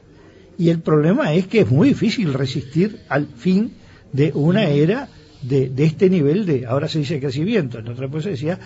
y 0.58 0.70
el 0.70 0.80
problema 0.80 1.34
es 1.34 1.48
que 1.48 1.62
es 1.62 1.72
muy 1.72 1.90
difícil 1.90 2.34
resistir 2.34 3.00
al 3.08 3.28
fin 3.28 3.74
de 4.12 4.32
una 4.34 4.62
mm. 4.62 4.72
era 4.72 5.10
de, 5.42 5.72
este 5.78 6.10
nivel 6.10 6.46
de, 6.46 6.66
ahora 6.66 6.88
se 6.88 7.00
dice 7.00 7.20
crecimiento, 7.20 7.80
en 7.80 7.88
otra 7.88 8.08
época 8.08 8.24
se 8.24 8.32
decía, 8.32 8.60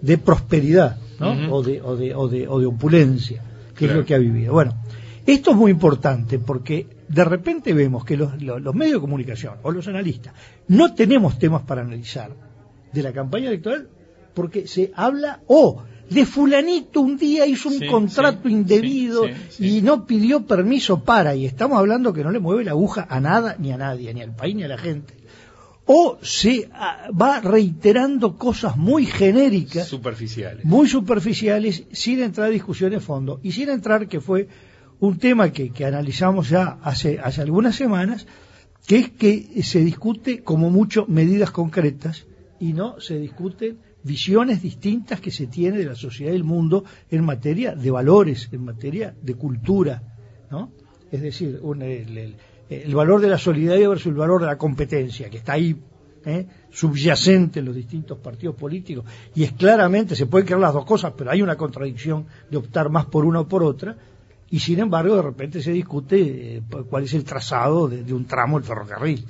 de 0.00 0.18
prosperidad, 0.18 0.96
¿no? 1.18 1.54
o, 1.54 1.62
de, 1.62 1.80
o, 1.82 1.96
de, 1.96 2.14
o, 2.14 2.28
de, 2.28 2.48
o 2.48 2.60
de 2.60 2.66
opulencia, 2.66 3.42
que 3.76 3.86
es 3.86 3.92
lo 3.92 4.04
que 4.04 4.14
ha 4.14 4.18
vivido. 4.18 4.52
Bueno, 4.52 4.74
esto 5.32 5.52
es 5.52 5.56
muy 5.56 5.70
importante 5.70 6.38
porque 6.38 6.86
de 7.08 7.24
repente 7.24 7.72
vemos 7.72 8.04
que 8.04 8.16
los, 8.16 8.32
medios 8.38 8.94
de 8.94 9.00
comunicación 9.00 9.54
o 9.62 9.70
los 9.70 9.86
analistas 9.88 10.34
no 10.68 10.94
tenemos 10.94 11.38
temas 11.38 11.62
para 11.62 11.82
analizar 11.82 12.30
de 12.92 13.02
la 13.02 13.12
campaña 13.12 13.48
electoral 13.48 13.88
porque 14.34 14.66
se 14.66 14.92
habla 14.94 15.40
o 15.46 15.82
de 16.08 16.26
fulanito 16.26 17.00
un 17.00 17.16
día 17.16 17.46
hizo 17.46 17.68
un 17.68 17.86
contrato 17.86 18.48
indebido 18.48 19.24
y 19.58 19.80
no 19.82 20.06
pidió 20.06 20.44
permiso 20.44 21.04
para, 21.04 21.36
y 21.36 21.46
estamos 21.46 21.78
hablando 21.78 22.12
que 22.12 22.24
no 22.24 22.32
le 22.32 22.40
mueve 22.40 22.64
la 22.64 22.72
aguja 22.72 23.06
a 23.08 23.20
nada 23.20 23.54
ni 23.58 23.70
a 23.72 23.76
nadie, 23.76 24.12
ni 24.12 24.20
al 24.20 24.34
país 24.34 24.56
ni 24.56 24.64
a 24.64 24.68
la 24.68 24.78
gente. 24.78 25.14
O 25.86 26.18
se 26.22 26.68
ah, 26.72 27.08
va 27.10 27.40
reiterando 27.40 28.36
cosas 28.36 28.76
muy 28.76 29.06
genéricas, 29.06 29.86
superficiales, 29.86 30.64
muy 30.64 30.88
superficiales, 30.88 31.84
sin 31.92 32.20
entrar 32.20 32.48
a 32.48 32.50
discusiones 32.50 33.00
de 33.00 33.04
fondo. 33.04 33.40
Y 33.42 33.52
sin 33.52 33.70
entrar 33.70 34.06
que 34.06 34.20
fue 34.20 34.48
un 35.00 35.18
tema 35.18 35.50
que, 35.50 35.72
analizamos 35.84 36.50
ya 36.50 36.78
hace, 36.82 37.18
hace 37.18 37.40
algunas 37.40 37.74
semanas, 37.74 38.26
que 38.86 38.98
es 38.98 39.10
que 39.10 39.62
se 39.62 39.80
discute 39.80 40.42
como 40.42 40.70
mucho 40.70 41.06
medidas 41.08 41.50
concretas 41.50 42.26
y 42.58 42.72
no 42.72 43.00
se 43.00 43.18
discuten 43.18 43.78
visiones 44.02 44.62
distintas 44.62 45.20
que 45.20 45.30
se 45.30 45.46
tiene 45.46 45.78
de 45.78 45.84
la 45.84 45.94
sociedad 45.94 46.32
y 46.32 46.34
del 46.34 46.44
mundo 46.44 46.84
en 47.10 47.24
materia 47.24 47.74
de 47.74 47.90
valores, 47.90 48.48
en 48.52 48.64
materia 48.64 49.14
de 49.20 49.34
cultura, 49.34 50.02
¿no? 50.50 50.70
Es 51.10 51.22
decir, 51.22 51.60
el, 51.80 52.94
valor 52.94 53.20
de 53.20 53.28
la 53.28 53.38
solidaridad 53.38 53.88
versus 53.88 54.06
el 54.06 54.14
valor 54.14 54.42
de 54.42 54.46
la 54.46 54.58
competencia, 54.58 55.28
que 55.28 55.38
está 55.38 55.54
ahí 55.54 55.76
¿eh? 56.24 56.46
subyacente 56.70 57.58
en 57.58 57.66
los 57.66 57.74
distintos 57.74 58.18
partidos 58.18 58.54
políticos, 58.54 59.04
y 59.34 59.42
es 59.42 59.52
claramente, 59.52 60.14
se 60.14 60.26
pueden 60.26 60.46
crear 60.46 60.60
las 60.60 60.74
dos 60.74 60.84
cosas, 60.84 61.14
pero 61.16 61.30
hay 61.30 61.42
una 61.42 61.56
contradicción 61.56 62.26
de 62.48 62.58
optar 62.58 62.90
más 62.90 63.06
por 63.06 63.24
una 63.24 63.40
o 63.40 63.48
por 63.48 63.64
otra, 63.64 63.96
y 64.50 64.58
sin 64.58 64.80
embargo 64.80 65.14
de 65.14 65.22
repente 65.22 65.62
se 65.62 65.70
discute 65.70 66.56
eh, 66.56 66.62
cuál 66.88 67.04
es 67.04 67.14
el 67.14 67.24
trazado 67.24 67.88
de, 67.88 68.12
un 68.12 68.26
tramo 68.26 68.58
del 68.58 68.66
ferrocarril. 68.66 69.24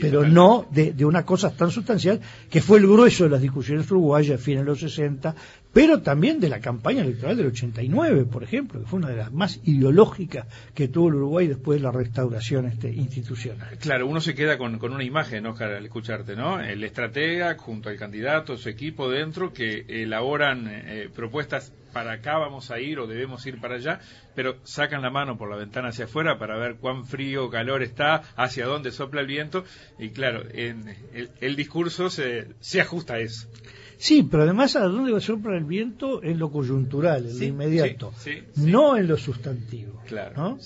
Pero 0.00 0.26
no 0.26 0.66
de, 0.70 1.04
una 1.04 1.24
cosa 1.26 1.54
tan 1.54 1.70
sustancial 1.70 2.20
que 2.50 2.62
fue 2.62 2.78
el 2.78 2.86
grueso 2.86 3.24
de 3.24 3.30
las 3.30 3.42
discusiones 3.42 3.90
uruguayas 3.90 4.40
a 4.40 4.42
fines 4.42 4.60
de 4.60 4.66
los 4.66 4.80
60, 4.80 5.34
pero 5.72 6.00
también 6.00 6.40
de 6.40 6.48
la 6.48 6.60
campaña 6.60 7.02
electoral 7.02 7.36
del 7.36 7.48
89, 7.48 8.24
por 8.24 8.42
ejemplo, 8.42 8.80
que 8.80 8.86
fue 8.86 9.00
una 9.00 9.10
de 9.10 9.16
las 9.16 9.32
más 9.32 9.60
ideológicas 9.64 10.46
que 10.72 10.88
tuvo 10.88 11.08
el 11.08 11.16
Uruguay 11.16 11.46
después 11.46 11.80
de 11.80 11.82
la 11.82 11.92
restauración 11.92 12.66
este, 12.66 12.90
institucional. 12.90 13.76
Claro, 13.80 14.06
uno 14.06 14.20
se 14.20 14.34
queda 14.34 14.56
con, 14.56 14.82
una 14.82 15.04
imagen, 15.04 15.44
Oscar, 15.46 15.72
al 15.72 15.84
escucharte, 15.84 16.36
¿no? 16.36 16.60
El 16.60 16.82
estratega 16.84 17.56
junto 17.58 17.90
al 17.90 17.96
candidato, 17.96 18.56
su 18.56 18.68
equipo 18.68 19.10
dentro, 19.10 19.52
que 19.52 19.84
elaboran 19.88 20.68
eh, 20.68 21.10
propuestas 21.14 21.72
para 21.94 22.12
acá 22.12 22.36
vamos 22.36 22.70
a 22.70 22.80
ir 22.80 22.98
o 22.98 23.06
debemos 23.06 23.46
ir 23.46 23.58
para 23.60 23.76
allá, 23.76 24.00
pero 24.34 24.56
sacan 24.64 25.00
la 25.00 25.10
mano 25.10 25.38
por 25.38 25.48
la 25.48 25.56
ventana 25.56 25.88
hacia 25.88 26.04
afuera 26.04 26.38
para 26.38 26.58
ver 26.58 26.76
cuán 26.76 27.06
frío 27.06 27.46
o 27.46 27.50
calor 27.50 27.82
está, 27.82 28.22
hacia 28.36 28.66
dónde 28.66 28.90
sopla 28.90 29.22
el 29.22 29.26
viento, 29.26 29.64
y 29.98 30.10
claro, 30.10 30.42
en, 30.52 30.94
el, 31.40 31.56
discurso 31.56 32.10
se, 32.10 32.48
se 32.60 32.80
ajusta 32.82 33.14
a 33.14 33.20
eso. 33.20 33.48
Sí, 33.96 34.26
pero 34.28 34.42
además 34.42 34.76
a 34.76 34.80
dónde 34.80 35.18
sopla 35.20 35.56
el 35.56 35.64
viento 35.64 36.22
en 36.22 36.38
lo 36.38 36.50
coyuntural, 36.50 37.26
en 37.26 37.38
lo 37.38 37.44
inmediato, 37.44 38.12
no 38.56 38.96
en 38.96 39.08
lo 39.08 39.16
sustantivo. 39.16 40.02
Claro. 40.06 40.58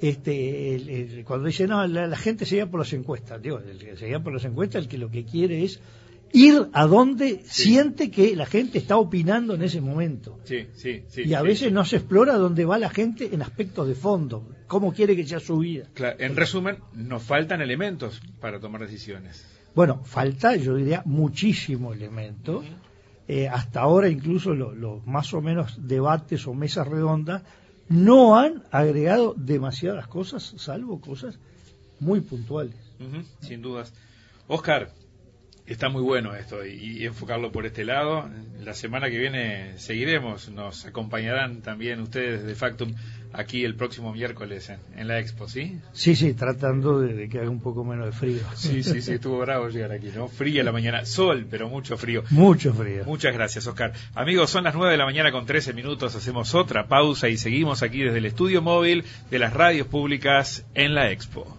Este, 0.00 1.24
cuando 1.26 1.48
dice, 1.48 1.66
no, 1.66 1.84
la, 1.86 2.16
gente 2.16 2.46
se 2.46 2.64
por 2.66 2.78
las 2.78 2.92
encuestas, 2.92 3.42
digo, 3.42 3.58
el 3.58 3.78
que 3.78 3.96
se 3.96 4.20
por 4.20 4.32
las 4.32 4.44
encuestas, 4.44 4.84
el 4.84 4.88
que 4.88 4.96
lo 4.96 5.10
que 5.10 5.24
quiere 5.24 5.64
es 5.64 5.80
ir 6.32 6.68
a 6.72 6.86
donde 6.86 7.42
siente 7.44 8.10
que 8.10 8.36
la 8.36 8.46
gente 8.46 8.78
está 8.78 8.96
opinando 8.96 9.54
en 9.54 9.62
ese 9.62 9.80
momento. 9.80 10.38
Sí, 10.44 10.66
sí, 10.74 11.04
sí, 11.08 11.22
y 11.24 11.34
a 11.34 11.42
veces 11.42 11.72
no 11.72 11.84
se 11.84 11.96
explora 11.96 12.34
dónde 12.34 12.64
va 12.64 12.78
la 12.78 12.90
gente 12.90 13.34
en 13.34 13.42
aspectos 13.42 13.88
de 13.88 13.94
fondo, 13.94 14.48
cómo 14.66 14.92
quiere 14.92 15.16
que 15.16 15.26
sea 15.26 15.40
su 15.40 15.58
vida. 15.58 15.86
en 16.18 16.36
resumen, 16.36 16.78
nos 16.94 17.22
faltan 17.22 17.60
elementos 17.60 18.20
para 18.40 18.60
tomar 18.60 18.82
decisiones. 18.82 19.46
Bueno, 19.74 20.02
falta, 20.04 20.56
yo 20.56 20.74
diría, 20.74 21.02
muchísimo 21.04 21.92
elemento. 21.92 22.64
Eh, 23.28 23.46
hasta 23.46 23.80
ahora 23.80 24.08
incluso 24.08 24.54
los 24.54 25.06
más 25.06 25.34
o 25.34 25.42
menos 25.42 25.86
debates 25.86 26.46
o 26.46 26.54
mesas 26.54 26.88
redondas 26.88 27.42
no 27.88 28.38
han 28.38 28.62
agregado 28.70 29.34
demasiadas 29.36 30.06
cosas, 30.06 30.54
salvo 30.56 31.00
cosas 31.00 31.38
muy 32.00 32.20
puntuales. 32.20 32.74
sin 33.40 33.62
dudas. 33.62 33.92
Oscar, 34.46 34.90
Está 35.68 35.90
muy 35.90 36.00
bueno 36.00 36.34
esto 36.34 36.64
y, 36.64 37.04
enfocarlo 37.04 37.52
por 37.52 37.66
este 37.66 37.84
lado. 37.84 38.26
La 38.64 38.72
semana 38.72 39.10
que 39.10 39.18
viene 39.18 39.76
seguiremos. 39.76 40.48
Nos 40.48 40.86
acompañarán 40.86 41.60
también 41.60 42.00
ustedes 42.00 42.42
de 42.42 42.54
Factum 42.54 42.94
aquí 43.34 43.66
el 43.66 43.74
próximo 43.74 44.14
miércoles 44.14 44.72
en, 44.96 45.08
la 45.08 45.18
expo, 45.18 45.46
¿sí? 45.46 45.78
Sí, 45.92 46.16
sí, 46.16 46.32
tratando 46.32 47.00
de, 47.00 47.28
que 47.28 47.40
haga 47.40 47.50
un 47.50 47.60
poco 47.60 47.84
menos 47.84 48.06
de 48.06 48.12
frío. 48.12 48.40
Sí, 48.54 48.82
sí, 48.82 49.02
sí, 49.02 49.12
estuvo 49.12 49.38
bravo 49.40 49.68
llegar 49.68 49.92
aquí, 49.92 50.08
¿no? 50.14 50.28
Fría 50.28 50.64
la 50.64 50.72
mañana, 50.72 51.04
sol, 51.04 51.46
pero 51.50 51.68
mucho 51.68 51.98
frío. 51.98 52.24
Mucho 52.30 52.72
frío. 52.72 53.04
Muchas 53.04 53.34
gracias, 53.34 53.66
Oscar. 53.66 53.92
Amigos, 54.14 54.48
son 54.48 54.64
las 54.64 54.74
9 54.74 54.92
de 54.92 54.96
la 54.96 55.04
mañana 55.04 55.30
con 55.32 55.44
13 55.44 55.74
minutos. 55.74 56.14
Hacemos 56.14 56.54
otra 56.54 56.88
pausa 56.88 57.28
y 57.28 57.36
seguimos 57.36 57.82
aquí 57.82 58.02
desde 58.02 58.18
el 58.18 58.26
estudio 58.26 58.62
móvil 58.62 59.04
de 59.30 59.38
las 59.38 59.52
radios 59.52 59.86
públicas 59.86 60.64
en 60.74 60.94
la 60.94 61.10
expo. 61.10 61.57